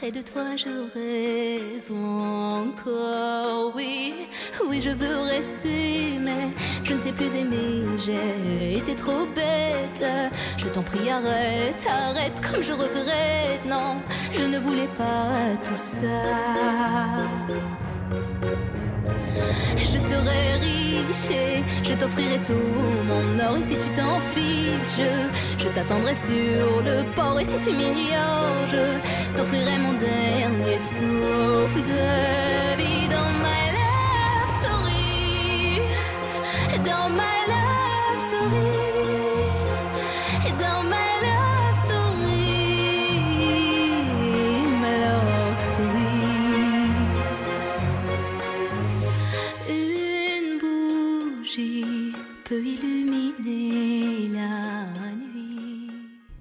Près 0.00 0.10
de 0.10 0.22
toi 0.22 0.56
je 0.56 0.72
rêve 0.94 1.90
encore. 1.92 3.72
Oui, 3.76 4.14
oui, 4.66 4.80
je 4.80 4.90
veux 4.90 5.18
rester, 5.28 6.18
mais 6.18 6.48
je 6.84 6.94
ne 6.94 6.98
sais 6.98 7.12
plus 7.12 7.34
aimer. 7.34 7.84
J'ai 7.98 8.78
été 8.78 8.94
trop 8.94 9.26
bête. 9.34 10.04
Je 10.56 10.68
t'en 10.68 10.82
prie, 10.82 11.10
arrête, 11.10 11.84
arrête, 11.86 12.40
comme 12.40 12.62
je 12.62 12.72
regrette. 12.72 13.64
Non, 13.66 13.96
je 14.32 14.44
ne 14.44 14.58
voulais 14.58 14.90
pas 14.96 15.56
tout 15.62 15.76
ça. 15.76 16.20
Je 19.76 19.98
serai 19.98 20.54
riche 20.60 20.79
je 21.12 21.94
t'offrirai 21.94 22.38
tout 22.44 22.52
mon 23.08 23.44
or. 23.44 23.56
Et 23.56 23.62
si 23.62 23.76
tu 23.76 23.90
t'en 23.90 24.20
fiches, 24.32 25.06
je 25.58 25.68
t'attendrai 25.68 26.14
sur 26.14 26.82
le 26.82 27.04
port. 27.14 27.38
Et 27.40 27.44
si 27.44 27.58
tu 27.58 27.70
m'ignores, 27.70 28.66
je 28.68 29.34
t'offrirai 29.36 29.78
mon 29.78 29.94
dernier 29.94 30.78
souffle 30.78 31.82
de 31.82 32.76
vie 32.78 33.08
dans 33.08 33.30
ma 33.44 33.60
love 33.76 34.50
story. 34.60 35.80
Dans 36.84 37.08
ma 37.10 37.32
love 37.48 38.20
story. 38.20 38.79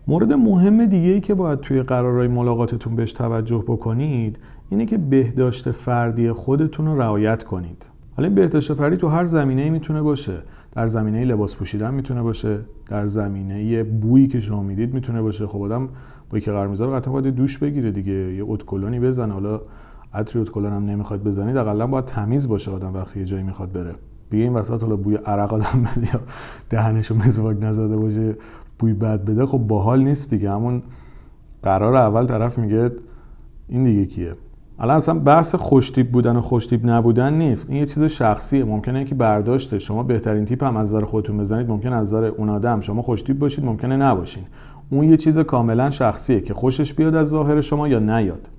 مورد 0.10 0.34
مهم 0.34 0.86
دیگه 0.86 1.10
ای 1.10 1.22
که 1.22 1.34
باید 1.34 1.60
توی 1.60 1.82
قرارهای 1.82 2.28
ملاقاتتون 2.28 2.96
بهش 2.96 3.14
توجه 3.14 3.64
بکنید 3.68 4.40
اینه 4.70 4.86
که 4.86 4.98
بهداشت 4.98 5.72
فردی 5.72 6.32
خودتون 6.32 6.86
رو 6.86 7.02
رعایت 7.02 7.44
کنید. 7.44 7.86
حالا 8.18 8.28
این 8.28 8.36
بهداشت 8.36 8.74
فردی 8.74 8.98
تو 8.98 9.08
هر 9.08 9.26
زمینه 9.26 9.70
می‌تونه 9.70 10.02
باشه. 10.02 10.38
در 10.72 10.88
زمینه 10.88 11.26
لباس 11.26 11.56
پوشیدن 11.56 11.94
می‌تونه 11.94 12.22
باشه. 12.22 12.60
در 12.88 13.08
زمینه 13.08 13.84
بویی 13.84 14.28
که 14.28 14.40
شما 14.40 14.64
می‌دید 14.64 14.94
می‌تونه 14.94 15.22
باشه. 15.22 15.48
خب 15.48 15.62
آدم 15.62 15.90
بویی 16.30 16.42
که 16.42 16.52
قرار 16.52 16.68
می‌ذاره 16.68 16.96
قطعا 16.96 17.14
باید 17.14 17.28
دوش 17.28 17.58
بگیره 17.58 17.92
دیگه 17.92 18.14
یه 18.14 18.44
اتکلونی 18.48 19.00
بزنه. 19.00 19.34
حالا 19.34 19.62
عطری 20.14 20.42
اتکلون 20.42 20.74
هم 20.74 20.86
نمی‌خواد 20.86 21.24
بزنید 21.24 21.58
اقلا 21.58 21.88
باید 21.88 22.06
تمیز 22.06 22.48
باشه 22.48 22.72
آدم 22.72 22.94
وقتی 22.94 23.20
یه 23.20 23.26
جایی 23.26 23.44
می‌خواد 23.44 23.72
بره. 23.72 23.94
دیگه 24.30 24.44
این 24.44 24.54
وسط 24.54 24.84
حالا 24.84 24.96
بوی 24.96 25.16
عرق 25.16 25.54
آدم 25.54 25.88
بده 25.98 26.08
یا 26.14 26.20
دهنشو 26.70 27.16
مسواک 27.16 27.58
نزده 27.62 27.98
باشه. 27.98 28.36
بوی 28.80 28.94
بد 28.94 29.26
بده 29.26 29.46
خب 29.46 29.58
باحال 29.58 30.04
نیست 30.04 30.30
دیگه. 30.30 30.52
همون 30.52 30.82
قرار 31.64 31.96
اول 31.96 32.26
طرف 32.26 32.58
میگه 32.58 32.92
این 33.68 33.84
دیگه 33.84 34.06
کیه؟ 34.06 34.32
الان 34.80 34.98
اصلا 34.98 35.20
بحث 35.20 35.56
خوشتیپ 35.56 36.12
بودن 36.12 36.36
و 36.36 36.42
خوشتیپ 36.42 36.82
نبودن 36.84 37.34
نیست. 37.34 37.70
این 37.70 37.80
یه 37.80 37.86
چیز 37.86 38.04
شخصیه. 38.04 38.64
ممکنه 38.64 39.06
که 39.06 39.16
برداشته. 39.16 39.80
شما 39.80 40.04
بهترین 40.04 40.46
تیپ 40.46 40.64
هم 40.64 40.78
از 40.78 40.88
نظر 40.88 41.06
خودتون 41.06 41.38
بزنید. 41.38 41.70
ممکن 41.70 41.94
از 41.94 42.08
نظر 42.08 42.24
اون 42.24 42.50
آدم. 42.50 42.80
شما 42.80 43.02
خوشتیپ 43.02 43.40
باشید. 43.40 43.66
ممکنه 43.66 43.98
نباشین. 43.98 44.44
اون 44.90 45.10
یه 45.10 45.18
چیز 45.18 45.38
کاملا 45.38 45.90
شخصیه 45.90 46.42
که 46.42 46.54
خوشش 46.54 46.94
بیاد 46.94 47.16
از 47.16 47.28
ظاهر 47.28 47.62
شما 47.62 47.88
یا 47.88 48.00
نیاد. 48.00 48.50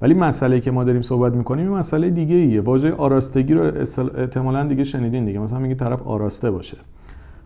ولی 0.00 0.14
مسئله 0.14 0.60
که 0.60 0.70
ما 0.70 0.84
داریم 0.84 1.02
صحبت 1.02 1.34
می‌کنیم 1.34 1.68
این 1.68 1.78
مسئله 1.78 2.10
دیگه 2.10 2.34
ایه 2.34 2.60
واژه 2.60 2.92
آراستگی 2.92 3.54
رو 3.54 3.72
احتمالا 4.16 4.64
دیگه 4.64 4.84
شنیدین 4.84 5.24
دیگه. 5.24 5.38
مثلا 5.38 5.58
میگه 5.58 5.74
طرف 5.74 6.02
آراسته 6.02 6.50
باشه. 6.50 6.76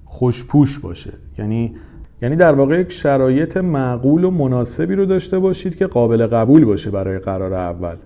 خوشپوش 0.05 0.79
باشه. 0.79 1.13
یعنی 1.39 1.75
یعنی 2.23 2.37
در 2.37 2.55
واقع 2.55 2.81
یک 2.81 2.93
شرایط 2.93 3.57
معقول 3.57 4.25
و 4.25 4.31
مناسبی 4.31 4.95
رو 4.95 5.07
داشته 5.07 5.39
باشید 5.39 5.77
که 5.77 5.87
قابل 5.87 6.27
قبول 6.27 6.65
باشه 6.65 6.91
برای 6.91 7.19
قرار 7.19 7.55
اول. 7.55 7.97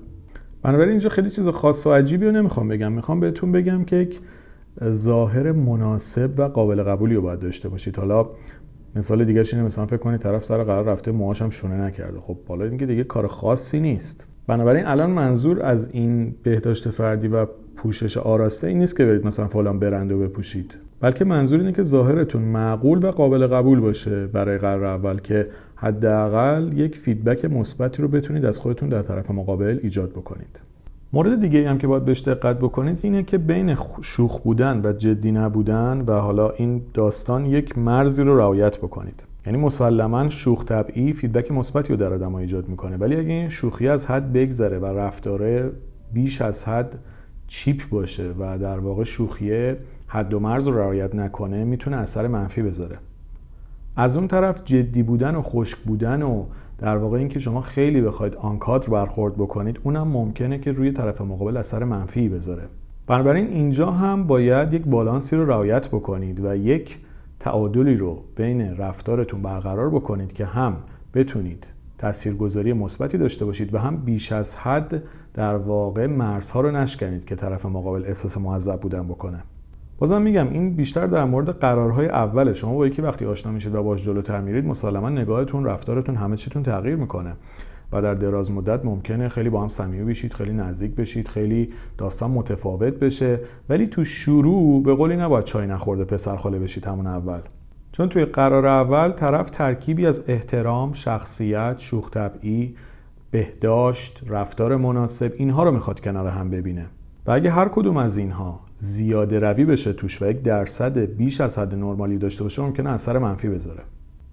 بنابراین 0.62 0.90
اینجا 0.90 1.08
خیلی 1.08 1.30
چیز 1.30 1.48
خاص 1.48 1.86
و 1.86 1.92
عجیبی 1.92 2.26
رو 2.26 2.32
نمی‌خوام 2.32 2.68
بگم. 2.68 2.92
می‌خوام 2.92 3.20
بهتون 3.20 3.52
بگم 3.52 3.84
که 3.84 3.96
یک 3.96 4.20
ظاهر 4.84 5.52
مناسب 5.52 6.30
و 6.38 6.42
قابل 6.42 6.82
قبولی 6.82 7.14
رو 7.14 7.22
باید 7.22 7.38
داشته 7.38 7.68
باشید. 7.68 7.96
حالا 7.96 8.26
مثال 8.96 9.24
دیگه 9.24 9.44
اینه 9.52 9.64
مثلا 9.64 9.86
فکر 9.86 9.96
کنید 9.96 10.20
طرف 10.20 10.44
سر 10.44 10.62
قرار 10.62 10.84
رفته 10.84 11.12
موهاش 11.12 11.42
هم 11.42 11.50
شونه 11.50 11.80
نکرده. 11.80 12.20
خب 12.20 12.36
بالا 12.46 12.64
اینکه 12.64 12.86
دیگه 12.86 13.04
کار 13.04 13.26
خاصی 13.26 13.80
نیست. 13.80 14.28
بنابراین 14.46 14.86
الان 14.86 15.10
منظور 15.10 15.62
از 15.62 15.88
این 15.92 16.34
بهداشت 16.42 16.88
فردی 16.88 17.28
و 17.28 17.46
پوشش 17.76 18.16
آراسته 18.16 18.66
این 18.66 18.78
نیست 18.78 18.96
که 18.96 19.04
برید 19.04 19.26
مثلا 19.26 19.48
فلان 19.48 19.78
برند 19.78 20.12
رو 20.12 20.20
بپوشید. 20.20 20.85
بلکه 21.06 21.24
منظور 21.24 21.60
اینه 21.60 21.72
که 21.72 21.82
ظاهرتون 21.82 22.42
معقول 22.42 23.04
و 23.04 23.10
قابل 23.10 23.46
قبول 23.46 23.80
باشه 23.80 24.26
برای 24.26 24.58
قرار 24.58 24.84
اول 24.84 25.18
که 25.18 25.46
حداقل 25.76 26.78
یک 26.78 26.96
feedback 26.96 27.44
مثبتی 27.44 28.02
رو 28.02 28.08
بتونید 28.08 28.44
از 28.44 28.60
خودتون 28.60 28.88
در 28.88 29.02
طرف 29.02 29.30
مقابل 29.30 29.78
ایجاد 29.82 30.10
بکنید. 30.10 30.60
مورد 31.12 31.40
دیگه 31.40 31.70
هم 31.70 31.78
که 31.78 31.86
باید 31.86 32.04
بهش 32.04 32.20
دقت 32.20 32.58
بکنید 32.58 33.00
اینه 33.02 33.22
که 33.22 33.38
بین 33.38 33.76
شوخ 34.02 34.40
بودن 34.40 34.80
و 34.84 34.92
جدی 34.92 35.32
نبودن 35.32 36.04
و 36.06 36.12
حالا 36.12 36.50
این 36.50 36.82
داستان 36.94 37.46
یک 37.46 37.78
مرزی 37.78 38.22
رو 38.22 38.38
رعایت 38.38 38.78
بکنید. 38.78 39.22
یعنی 39.46 39.58
مسلما 39.58 40.28
شوخ 40.28 40.64
طبعی 40.64 41.12
feedback 41.12 41.52
مثبتی 41.52 41.92
رو 41.92 41.96
در 41.98 42.12
آدم 42.12 42.34
ایجاد 42.34 42.68
می‌کنه. 42.68 42.96
ولی 42.96 43.16
اگه 43.16 43.32
این 43.32 43.48
شوخی 43.48 43.88
از 43.88 44.06
حد 44.06 44.32
بگذره 44.32 44.78
و 44.78 44.86
رفتاره 44.86 45.70
بیش 46.12 46.42
از 46.42 46.64
حد 46.64 46.98
چیپ 47.46 47.88
باشه 47.90 48.30
و 48.40 48.58
در 48.58 48.78
واقع 48.78 49.04
شوخیه 49.04 49.76
حد 50.06 50.34
و 50.34 50.40
مرز 50.40 50.68
رو 50.68 50.78
رعایت 50.78 51.14
نکنه 51.14 51.64
می‌تونه 51.64 51.96
اثر 51.96 52.26
منفی 52.26 52.62
بذاره. 52.62 52.96
از 53.96 54.16
اون 54.16 54.28
طرف 54.28 54.64
جدی 54.64 55.02
بودن 55.02 55.34
و 55.34 55.42
خشک 55.42 55.78
بودن 55.78 56.22
و 56.22 56.44
در 56.78 56.96
واقع 56.96 57.18
اینکه 57.18 57.38
شما 57.38 57.60
خیلی 57.60 58.00
بخواید 58.00 58.34
آنکادر 58.34 58.88
برخورد 58.88 59.34
بکنید 59.34 59.80
اونم 59.82 60.08
ممکنه 60.08 60.58
که 60.58 60.72
روی 60.72 60.92
طرف 60.92 61.20
مقابل 61.20 61.56
اثر 61.56 61.84
منفی 61.84 62.28
بذاره. 62.28 62.62
بنابراین 63.06 63.46
اینجا 63.46 63.90
هم 63.90 64.26
باید 64.26 64.72
یک 64.72 64.82
بالانسی 64.82 65.36
رو 65.36 65.46
رعایت 65.46 65.88
بکنید 65.88 66.44
و 66.44 66.56
یک 66.56 66.98
تعادلی 67.40 67.96
رو 67.96 68.22
بین 68.36 68.76
رفتارتون 68.76 69.42
برقرار 69.42 69.90
بکنید 69.90 70.32
که 70.32 70.44
هم 70.44 70.76
بتونید 71.14 71.72
تاثیرگذاری 71.98 72.72
مثبتی 72.72 73.18
داشته 73.18 73.44
باشید 73.44 73.74
و 73.74 73.78
هم 73.78 73.96
بیش 73.96 74.32
از 74.32 74.56
حد 74.56 75.02
در 75.34 75.56
واقع 75.56 76.06
مرزها 76.06 76.60
رو 76.60 76.70
نشکنید 76.70 77.24
که 77.24 77.34
طرف 77.34 77.66
مقابل 77.66 78.04
احساس 78.04 78.38
معذب 78.38 78.80
بودن 78.80 79.08
بکنه. 79.08 79.42
بازم 79.98 80.22
میگم 80.22 80.48
این 80.48 80.74
بیشتر 80.74 81.06
در 81.06 81.24
مورد 81.24 81.58
قرارهای 81.58 82.08
اوله 82.08 82.54
شما 82.54 82.74
با 82.74 82.86
یکی 82.86 83.02
وقتی 83.02 83.24
آشنا 83.24 83.52
میشید 83.52 83.74
و 83.74 83.82
باش 83.82 84.04
جلوتر 84.04 84.40
میرید 84.40 84.64
مسلما 84.64 85.08
نگاهتون 85.08 85.64
رفتارتون 85.64 86.16
همه 86.16 86.36
چیتون 86.36 86.62
تغییر 86.62 86.96
می‌کنه. 86.96 87.32
و 87.92 88.02
در 88.02 88.14
دراز 88.14 88.50
مدت 88.50 88.84
ممکنه 88.84 89.28
خیلی 89.28 89.50
با 89.50 89.62
هم 89.62 89.68
صمیمی 89.68 90.04
بشید 90.04 90.32
خیلی 90.32 90.52
نزدیک 90.52 90.94
بشید 90.94 91.28
خیلی 91.28 91.68
داستان 91.98 92.30
متفاوت 92.30 92.94
بشه. 92.94 93.40
ولی 93.68 93.86
تو 93.86 94.04
شروع 94.04 94.82
به 94.82 94.94
قولی 94.94 95.16
نباید 95.16 95.44
چای 95.44 95.66
نخورده 95.66 96.04
پسر 96.04 96.36
خاله 96.36 96.58
بشید 96.58 96.86
همون 96.86 97.06
اول. 97.06 97.40
چون 97.92 98.08
توی 98.08 98.24
قرار 98.24 98.66
اول 98.66 99.10
طرف 99.10 99.50
ترکیبی 99.50 100.06
از 100.06 100.24
احترام، 100.28 100.92
شخصیت، 100.92 101.78
شوخ 101.78 102.10
طبعی، 102.10 102.74
بهداشت، 103.30 104.22
رفتار 104.26 104.76
مناسب 104.76 105.32
اینها 105.36 105.64
رو 105.64 105.70
می‌خواد 105.70 106.00
کنار 106.00 106.26
هم 106.26 106.50
ببینه. 106.50 106.86
و 107.26 107.30
اگه 107.30 107.50
هر 107.50 107.68
کدوم 107.68 107.96
از 107.96 108.16
اینها 108.18 108.65
زیاده 108.78 109.40
روی 109.40 109.64
بشه 109.64 109.92
توش 109.92 110.22
و 110.22 110.30
یک 110.30 110.42
درصد 110.42 110.98
بیش 110.98 111.40
از 111.40 111.58
حد 111.58 111.74
نرمالی 111.74 112.18
داشته 112.18 112.42
باشه 112.42 112.62
ممکنه 112.62 112.90
اثر 112.90 113.18
منفی 113.18 113.48
بذاره. 113.48 113.82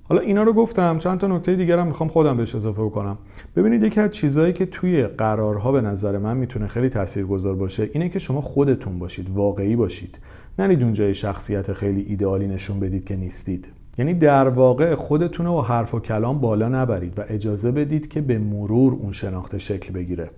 حالا 0.03 0.21
اینا 0.21 0.43
رو 0.43 0.53
گفتم 0.53 0.97
چند 0.97 1.19
تا 1.19 1.27
نکته 1.27 1.55
دیگر 1.55 1.79
هم 1.79 1.87
می‌خوام 1.87 2.09
خودم 2.09 2.37
بهش 2.37 2.55
اضافه 2.55 2.83
بکنم. 2.83 3.17
ببینید 3.55 3.83
یکی 3.83 3.99
از 3.99 4.11
چیزهایی 4.11 4.53
که 4.53 4.65
توی 4.65 5.03
قرارها 5.03 5.71
به 5.71 5.81
نظر 5.81 6.17
من 6.17 6.37
می‌تونه 6.37 6.67
خیلی 6.67 6.89
تاثیرگذار 6.89 7.55
باشه 7.55 7.89
اینه 7.93 8.09
که 8.09 8.19
شما 8.19 8.41
خودتون 8.41 8.99
باشید 8.99 9.29
واقعی 9.29 9.75
باشید. 9.75 10.19
نرید 10.59 10.83
اونجای 10.83 11.13
شخصیت 11.13 11.73
خیلی 11.73 12.01
ایدئالی 12.01 12.47
نشون 12.47 12.79
بدید 12.79 13.05
که 13.05 13.15
نیستید. 13.15 13.69
یعنی 13.97 14.13
در 14.13 14.49
واقع 14.49 14.95
خودتون 14.95 15.45
رو 15.45 15.61
حرف 15.61 15.93
و 15.93 15.99
کلام 15.99 16.39
بالا 16.39 16.69
نبرید 16.69 17.19
و 17.19 17.23
اجازه 17.27 17.71
بدید 17.71 18.07
که 18.07 18.21
به 18.21 18.37
مرور 18.37 18.93
اون 18.93 19.11
شناخته 19.11 19.57
شکل 19.57 19.93
بگیره. 19.93 20.29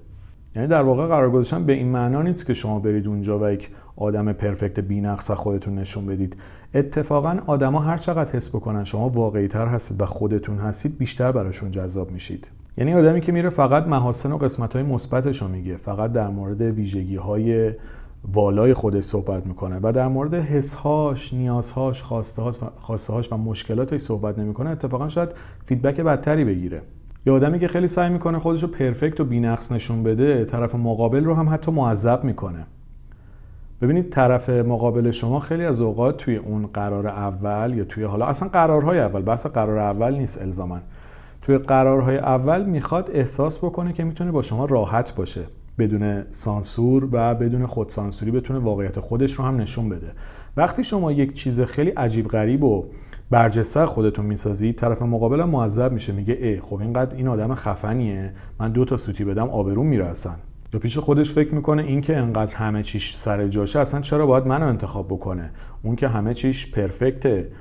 یعنی 0.55 0.67
در 0.67 0.81
واقع 0.81 1.07
قرار 1.07 1.31
گذاشتن 1.31 1.65
به 1.65 1.73
این 1.73 1.87
معنا 1.87 2.21
نیست 2.21 2.45
که 2.45 2.53
شما 2.53 2.79
برید 2.79 3.07
اونجا 3.07 3.39
و 3.39 3.51
یک 3.51 3.69
آدم 3.95 4.33
پرفکت 4.33 4.79
بی‌نقص 4.79 5.31
خودتون 5.31 5.73
نشون 5.73 6.05
بدید. 6.05 6.37
اتفاقا 6.73 7.39
آدما 7.47 7.79
هر 7.79 7.97
چقدر 7.97 8.31
حس 8.31 8.49
بکنن 8.49 8.83
شما 8.83 9.09
واقعی 9.09 9.47
تر 9.47 9.65
هستید 9.67 10.01
و 10.01 10.05
خودتون 10.05 10.57
هستید 10.57 10.97
بیشتر 10.97 11.31
براشون 11.31 11.71
جذاب 11.71 12.11
میشید. 12.11 12.47
یعنی 12.77 12.93
آدمی 12.93 13.21
که 13.21 13.31
میره 13.31 13.49
فقط 13.49 13.87
محاسن 13.87 14.31
و 14.31 14.37
قسمت 14.37 14.73
های 14.73 14.83
مثبتش 14.83 15.41
رو 15.41 15.47
میگه 15.47 15.75
فقط 15.75 16.11
در 16.11 16.27
مورد 16.27 16.61
ویژگی 16.61 17.15
های 17.15 17.71
والای 18.33 18.73
خودش 18.73 19.03
صحبت 19.03 19.45
می‌کنه 19.45 19.79
و 19.83 19.91
در 19.91 20.07
مورد 20.07 20.33
حسهاش، 20.33 21.33
نیازهاش، 21.33 22.03
خواسته 22.03 23.13
هاش 23.13 23.31
و 23.31 23.37
مشکلاتش 23.37 24.01
صحبت 24.01 24.39
نمی‌کنه 24.39 24.69
اتفاقا 24.69 25.09
شاید 25.09 25.29
فیدبک 25.65 26.01
بدتری 26.01 26.43
بگیره. 26.43 26.81
یا 27.25 27.35
آدمی 27.35 27.59
که 27.59 27.67
خیلی 27.67 27.87
سعی 27.87 28.09
می‌کنه 28.09 28.39
خودش 28.39 28.63
رو 28.63 28.67
پرفکت 28.67 29.19
و 29.19 29.25
بینقص 29.25 29.71
نشون 29.71 30.03
بده 30.03 30.45
طرف 30.45 30.75
مقابل 30.75 31.23
رو 31.23 31.35
هم 31.35 31.49
حتی 31.49 31.71
معذب 31.71 32.23
می‌کنه. 32.23 32.65
ببینید 33.81 34.09
طرف 34.09 34.49
مقابل 34.49 35.11
شما 35.11 35.39
خیلی 35.39 35.65
از 35.65 35.81
اوقات 35.81 36.17
توی 36.17 36.35
اون 36.35 36.67
قرار 36.67 37.07
اول 37.07 37.73
یا 37.77 37.83
توی 37.83 38.03
حالا 38.03 38.25
اصلا 38.25 38.49
قرارهای 38.49 38.99
اول 38.99 39.21
بحث 39.21 39.45
قرار 39.45 39.77
اول 39.77 40.15
نیست 40.15 40.41
الزاما. 40.41 40.79
توی 41.41 41.57
قرارهای 41.57 42.17
اول 42.17 42.65
می‌خواد 42.65 43.11
احساس 43.13 43.57
بکنه 43.57 43.93
که 43.93 44.03
می‌تونه 44.03 44.31
با 44.31 44.41
شما 44.41 44.65
راحت 44.65 45.15
باشه 45.15 45.41
بدون 45.79 46.23
سانسور 46.31 47.09
و 47.11 47.35
بدون 47.35 47.65
خودسانسوری 47.65 48.31
بتونه 48.31 48.59
واقعیت 48.59 48.99
خودش 48.99 49.33
رو 49.33 49.45
هم 49.45 49.61
نشون 49.61 49.89
بده. 49.89 50.11
وقتی 50.57 50.83
شما 50.83 51.11
یک 51.11 51.33
چیز 51.33 51.61
خیلی 51.61 51.89
عجیب 51.89 52.27
غریب 52.27 52.63
و 52.63 52.85
برجسته 53.29 53.85
خودتون 53.85 54.25
می‌سازید 54.25 54.75
طرف 54.75 55.01
مقابل 55.01 55.41
هم 55.41 55.49
معذب 55.49 55.91
میشه 55.91 56.13
میگه 56.13 56.33
ای 56.33 56.59
خب 56.59 56.79
اینقدر 56.79 57.15
این 57.15 57.27
آدم 57.27 57.55
خفنیه 57.55 58.33
من 58.59 58.71
دو 58.71 58.85
تا 58.85 58.97
سوتی 58.97 59.23
بدم 59.23 59.49
آبروم 59.49 59.87
میره 59.87 60.05
اصلا. 60.05 60.33
یا 60.73 60.79
پیش 60.79 60.97
خودش 60.97 61.31
فکر 61.31 61.55
می‌کنه 61.55 61.83
این 61.83 62.01
که 62.01 62.17
انقدر 62.17 62.55
همه 62.55 62.83
چیش 62.83 63.15
سر 63.15 63.47
جاشه 63.47 63.79
اصلا 63.79 64.01
چرا 64.01 64.25
باید 64.25 64.47
منو 64.47 64.67
انتخاب 64.67 65.07
بکنه؟ 65.07 65.51
اون 65.83 65.95
که 65.95 66.07
همه 66.07 66.33
چیش 66.33 66.71
پرفکته. 66.71 67.51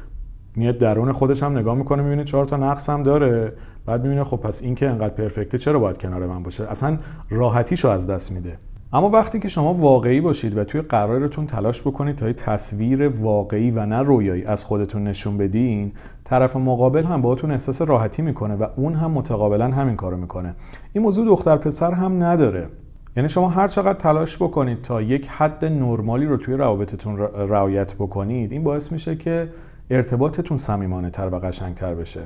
میاد 0.56 0.78
درون 0.78 1.12
خودش 1.12 1.42
هم 1.42 1.58
نگاه 1.58 1.74
می‌کنه 1.74 2.02
می‌بینه 2.02 2.24
چهار 2.24 2.44
تا 2.44 2.56
نقص 2.56 2.88
هم 2.90 3.02
داره. 3.02 3.52
بعد 3.86 4.02
می‌بینه 4.02 4.24
خب 4.24 4.36
پس 4.36 4.62
این 4.62 4.74
که 4.74 4.88
انقدر 4.88 5.14
پرفکته 5.14 5.58
چرا 5.58 5.78
باید 5.78 5.98
کنار 5.98 6.26
من 6.26 6.42
باشه؟ 6.42 6.70
اصلا 6.70 6.98
راحتیشو 7.30 7.88
از 7.88 8.06
دست 8.06 8.32
میده. 8.32 8.58
اما 8.94 9.08
وقتی 9.08 9.38
که 9.38 9.48
شما 9.48 9.74
واقعی 9.74 10.20
باشید 10.20 10.56
و 10.56 10.64
توی 10.64 10.80
قرارتون 10.80 11.46
تلاش 11.46 11.82
بکنید 11.82 12.16
تا 12.16 12.32
تصویر 12.32 13.08
واقعی 13.08 13.70
و 13.70 13.86
نه 13.86 13.98
رویایی 13.98 14.44
از 14.44 14.64
خودتون 14.64 15.04
نشون 15.04 15.38
بدین 15.38 15.92
طرف 16.24 16.56
مقابل 16.56 17.04
هم 17.04 17.22
باهاتون 17.22 17.50
احساس 17.50 17.82
راحتی 17.82 18.22
می‌کنه 18.22 18.54
و 18.54 18.66
اون 18.76 18.94
هم 18.94 19.10
متقابلا 19.10 19.68
همین 19.68 19.96
کارو 19.96 20.16
می‌کنه. 20.16 20.54
این 20.92 21.04
موضوع 21.04 21.26
دختر 21.26 21.56
پسر 21.56 21.92
هم 21.92 22.22
نداره. 22.22 22.68
یعنی 23.16 23.28
شما 23.28 23.48
هر 23.48 23.68
چقدر 23.68 23.98
تلاش 23.98 24.36
بکنید 24.36 24.82
تا 24.82 25.02
یک 25.02 25.28
حد 25.28 25.64
نرمالی 25.64 26.26
رو 26.26 26.36
توی 26.36 26.54
روابطتون 26.54 27.18
رعایت 27.18 27.94
بکنید 27.94 28.52
این 28.52 28.62
باعث 28.62 28.92
میشه 28.92 29.16
که 29.16 29.48
ارتباطتون 29.90 30.56
صمیمانه 30.56 31.10
تر 31.10 31.28
و 31.32 31.38
قشنگتر 31.38 31.94
بشه. 31.94 32.20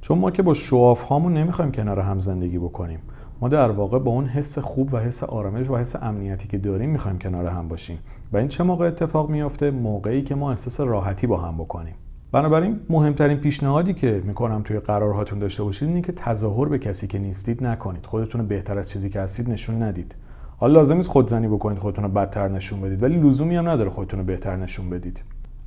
چون 0.00 0.18
ما 0.18 0.30
که 0.30 0.42
با 0.42 0.54
شواف 0.54 1.02
هامون 1.02 1.34
نمی‌خوایم 1.34 1.72
کنار 1.72 2.00
هم 2.00 2.18
زندگی 2.18 2.58
بکنیم. 2.58 2.98
ما 3.44 3.48
در 3.48 3.70
واقع 3.70 3.98
با 3.98 4.10
اون 4.10 4.26
حس 4.26 4.58
خوب 4.58 4.94
و 4.94 4.96
حس 4.96 5.22
آرامش 5.22 5.70
و 5.70 5.76
حس 5.76 5.96
امنیتی 6.02 6.48
که 6.48 6.58
داریم 6.58 6.90
می‌خوایم 6.90 7.18
کنار 7.18 7.46
هم 7.46 7.68
باشیم. 7.68 7.98
و 8.32 8.36
این 8.36 8.48
چه 8.48 8.64
موقع 8.64 8.86
اتفاق 8.86 9.30
میافته؟ 9.30 9.70
موقعی 9.70 10.22
که 10.22 10.34
ما 10.34 10.50
احساس 10.50 10.80
راحتی 10.80 11.26
با 11.26 11.36
هم 11.36 11.56
بکنیم. 11.56 11.94
بنابراین 12.32 12.80
مهمترین 12.90 13.36
پیشنهادی 13.36 13.94
که 13.94 14.22
می‌کنم 14.24 14.62
توی 14.62 14.78
قرارهاتون 14.78 15.38
داشته 15.38 15.62
باشید 15.62 15.88
اینه 15.88 16.00
که 16.00 16.12
تظاهر 16.12 16.68
به 16.68 16.78
کسی 16.78 17.06
که 17.06 17.18
نیستید 17.18 17.66
نکنید. 17.66 18.06
خودتون 18.06 18.40
رو 18.40 18.46
بهتر 18.46 18.78
از 18.78 18.90
چیزی 18.90 19.10
که 19.10 19.20
هستید 19.20 19.50
نشون 19.50 19.82
ندید. 19.82 20.14
حالا 20.56 20.72
لازم 20.72 20.96
نیست 20.96 21.10
خودزنی 21.10 21.48
بکنید 21.48 21.78
خودتون 21.78 22.04
رو 22.04 22.10
بدتر 22.10 22.48
نشون 22.48 22.80
بدید 22.80 23.02
ولی 23.02 23.16
لزومی 23.16 23.56
هم 23.56 23.68
نداره 23.68 23.90
خودتون 23.90 24.20
رو 24.20 24.26
بهتر 24.26 24.56
نشون 24.56 24.90
بدید. 24.90 25.22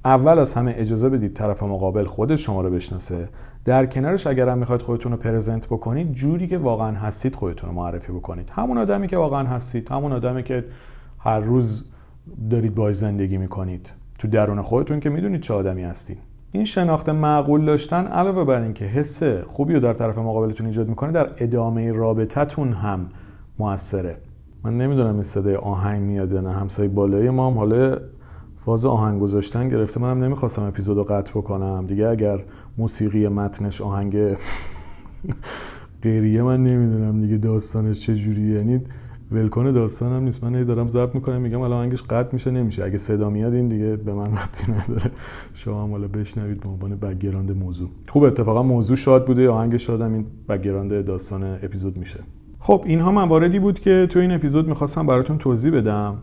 اول 0.07 0.39
از 0.39 0.53
همه 0.53 0.73
اجازه 0.77 1.09
بدید 1.09 1.33
طرف 1.33 1.63
مقابل 1.63 2.05
خودش 2.05 2.45
شما 2.45 2.61
رو 2.61 2.69
بشناسه. 2.69 3.29
در 3.65 3.85
کنارش 3.85 4.27
اگر 4.27 4.49
هم 4.49 4.57
می‌خواید 4.57 4.81
خودتون 4.81 5.11
رو 5.11 5.17
پرزنت 5.17 5.67
بکنید 5.67 6.13
جوری 6.13 6.47
که 6.47 6.57
واقعا 6.57 6.91
هستید 6.91 7.35
خودتون 7.35 7.69
رو 7.69 7.75
معرفی 7.75 8.11
بکنید. 8.11 8.49
همون 8.49 8.77
آدمی 8.77 9.07
که 9.07 9.17
واقعا 9.17 9.47
هستید 9.47 9.89
همون 9.89 10.11
آدمی 10.11 10.43
که 10.43 10.65
هر 11.19 11.39
روز 11.39 11.85
دارید 12.49 12.75
باش 12.75 12.95
زندگی 12.95 13.37
می‌کنید. 13.37 13.91
تو 14.19 14.27
درون 14.27 14.61
خودتون 14.61 14.99
که 14.99 15.09
می‌دونید 15.09 15.41
چه 15.41 15.53
آدمی 15.53 15.83
هستید 15.83 16.17
این 16.51 16.63
شناخت 16.63 17.09
معقول 17.09 17.65
داشتن 17.65 18.07
علاوه 18.07 18.43
بر 18.43 18.61
اینکه 18.61 18.85
حس 18.85 19.23
خوبی 19.23 19.73
رو 19.73 19.79
در 19.79 19.93
طرف 19.93 20.17
مقابلتون 20.17 20.65
ایجاد 20.65 20.87
می‌کنه 20.87 21.11
در 21.11 21.29
ادامه 21.37 21.91
رابطتون 21.91 22.73
هم 22.73 23.09
موثره. 23.59 24.17
من 24.63 24.77
نمی‌دونم 24.77 25.13
این 25.13 25.21
صدای 25.21 25.55
آهنگ 25.55 26.01
میاد 26.01 26.37
نه 26.37 26.51
همسایه 26.51 26.89
بالای 26.89 27.29
ما 27.29 27.49
هم 27.49 27.57
حالا 27.57 27.97
فاز 28.67 28.85
آهنگ 28.85 29.19
گذاشتن 29.19 29.69
گرفته 29.69 29.99
منم 29.99 30.23
نمی‌خواستم 30.23 30.63
اپیزودو 30.63 31.03
قطع 31.03 31.31
بکنم. 31.31 31.85
دیگه 31.87 32.07
اگر 32.07 32.43
موسیقی 32.77 33.27
متنش 33.27 33.81
آهنگ 33.81 34.17
قریه 36.03 36.43
من 36.43 36.63
نمی‌دونم 36.63 37.21
دیگه 37.21 37.37
داستانش 37.37 38.05
چجوریه. 38.05 38.55
یعنی 38.55 38.81
ولکن 39.31 39.71
داستانم 39.71 40.23
نیست. 40.23 40.43
من 40.43 40.63
دارم 40.63 40.87
ضبط 40.87 41.15
می‌کنم 41.15 41.41
میگم 41.41 41.61
الان 41.61 41.79
آهنگش 41.79 42.03
قطع 42.03 42.29
میشه 42.33 42.51
نمیشه. 42.51 42.83
اگه 42.83 42.97
صدا 42.97 43.29
میاد 43.29 43.53
این 43.53 43.67
دیگه 43.67 43.95
به 43.95 44.13
من 44.13 44.31
ربطی 44.31 44.71
نداره. 44.71 45.11
شما 45.53 45.83
هم 45.83 45.91
حالا 45.91 46.07
بشنوید 46.07 46.59
به 46.59 46.69
عنوان 46.69 46.95
background 46.95 47.51
موضوع. 47.51 47.89
خوب 48.07 48.23
اتفاقا 48.23 48.63
موضوع 48.63 48.97
شاد 48.97 49.25
بوده. 49.25 49.49
آهنگ 49.49 49.77
شادم 49.77 50.13
این 50.13 50.25
background 50.49 51.05
داستان 51.05 51.43
اپیزود 51.43 51.97
میشه. 51.97 52.19
خب 52.59 52.83
اینها 52.85 53.11
مواردی 53.11 53.59
بود 53.59 53.79
که 53.79 54.07
تو 54.09 54.19
این 54.19 54.31
اپیزود 54.31 54.67
می‌خواستم 54.67 55.05
براتون 55.05 55.37
توضیح 55.37 55.71
بدم. 55.73 56.17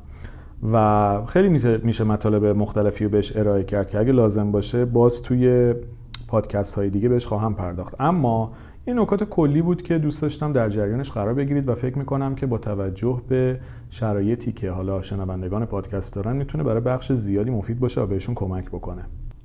و 0.73 1.27
خیلی 1.27 1.49
میشه 1.83 2.05
مطالب 2.05 2.45
مختلفی 2.45 3.05
رو 3.05 3.11
بهش 3.11 3.37
ارائه 3.37 3.65
کرد 3.65 3.91
که 3.91 3.99
اگه 3.99 4.13
لازم 4.13 4.53
باشه 4.53 4.85
باز 4.85 5.23
توی 5.23 5.75
پادکست 6.29 6.75
های 6.75 6.91
دیگه 6.91 7.09
بهش 7.09 7.27
خواهم 7.27 7.55
پرداخت. 7.55 7.95
اما 8.01 8.53
این 8.85 8.99
نکات 8.99 9.25
کلی 9.25 9.63
بود 9.63 9.83
که 9.83 9.99
دوست 9.99 10.23
داشتم 10.23 10.53
در 10.53 10.69
جریانش 10.69 11.11
قرار 11.11 11.35
بگیرید 11.35 11.69
و 11.69 11.75
فکر 11.75 11.99
می‌کنم 11.99 12.35
که 12.35 12.47
با 12.47 12.59
توجه 12.59 13.23
به 13.29 13.61
شرایطی 13.91 14.53
که 14.53 14.71
حالا 14.71 15.03
شنوندگان 15.03 15.67
پادکست 15.67 16.15
دارن 16.15 16.37
می‌تونه 16.37 16.65
برای 16.65 16.81
بخش 16.81 17.13
زیادی 17.13 17.51
مفید 17.51 17.81
باشه 17.81 18.01
و 18.01 18.07
بهشون 18.07 18.35
کمک 18.35 18.69
بکنه. 18.69 19.03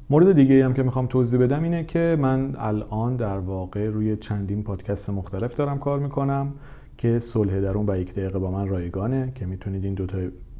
مورد 0.09 0.31
دیگه 0.31 0.65
هم 0.65 0.73
که 0.73 0.83
می‌خوام 0.83 1.07
توضیح 1.07 1.39
بدم 1.39 1.63
اینه 1.63 1.83
که 1.83 2.17
من 2.19 2.55
الان 2.57 3.15
در 3.15 3.37
واقع 3.37 3.89
روی 3.89 4.17
چندین 4.17 4.63
پادکست 4.63 5.09
مختلف 5.09 5.55
دارم 5.55 5.79
کار 5.79 5.99
می‌کنم 5.99 6.53
که 6.97 7.19
صلح 7.19 7.59
درون 7.59 7.85
و 7.89 7.97
یک 7.97 8.13
دقیقه 8.13 8.39
با 8.39 8.51
من 8.51 8.67
رایگانه 8.67 9.31
که 9.35 9.45
می‌تونید 9.45 9.85
این 9.85 9.93
دوتا 9.93 10.17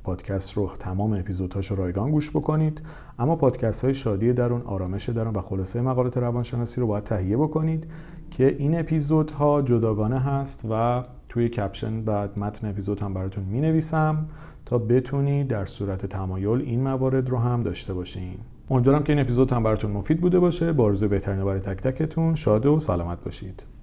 پادکست 0.10 0.54
رو 0.54 0.72
تمام 0.80 1.14
اپیزودهاش 1.14 1.72
رایگان 1.72 2.12
گوش 2.12 2.30
بکنید. 2.30 2.82
اما 3.20 3.36
پادکست 3.36 3.86
های 3.86 3.94
شادی 3.94 4.34
درون 4.34 4.62
آرامش 4.62 5.10
درون 5.10 5.34
و 5.34 5.42
خلاصه 5.42 5.82
مقالات 5.82 6.18
روانشناسی 6.18 6.82
رو 6.82 6.88
باید 6.88 7.04
تهیه 7.04 7.38
بکنید 7.38 7.88
که 8.32 8.56
این 8.60 8.80
اپیزودها 8.80 9.62
جداگانه 9.62 10.20
هست 10.20 10.66
و 10.70 11.04
توی 11.30 11.50
کپشن 11.50 12.02
بعد 12.02 12.40
متن 12.40 12.70
اپیزود 12.70 13.00
هم 13.00 13.14
براتون 13.14 13.44
می 13.44 13.62
نویسم 13.62 14.26
تا 14.66 14.78
بتونید 14.78 15.48
در 15.48 15.66
صورت 15.66 16.06
تمایل 16.06 16.62
این 16.62 16.84
موارد 16.84 17.30
رو 17.30 17.38
هم 17.38 17.64
داشته 17.64 17.94
باشین. 17.94 18.38
امیدوارم 18.70 19.04
که 19.04 19.14
این 19.14 19.22
اپیزود 19.22 19.52
هم 19.52 19.64
براتون 19.64 19.92
مفید 19.92 20.22
بوده 20.22 20.40
باشه. 20.40 20.74
با 20.74 20.92
بهترین 20.92 21.46
برای 21.46 21.60
تک 21.60 21.82
تکتون 21.82 22.36
شاد 22.36 22.66
و 22.66 22.80
سلامت 22.80 23.24
باشید. 23.24 23.79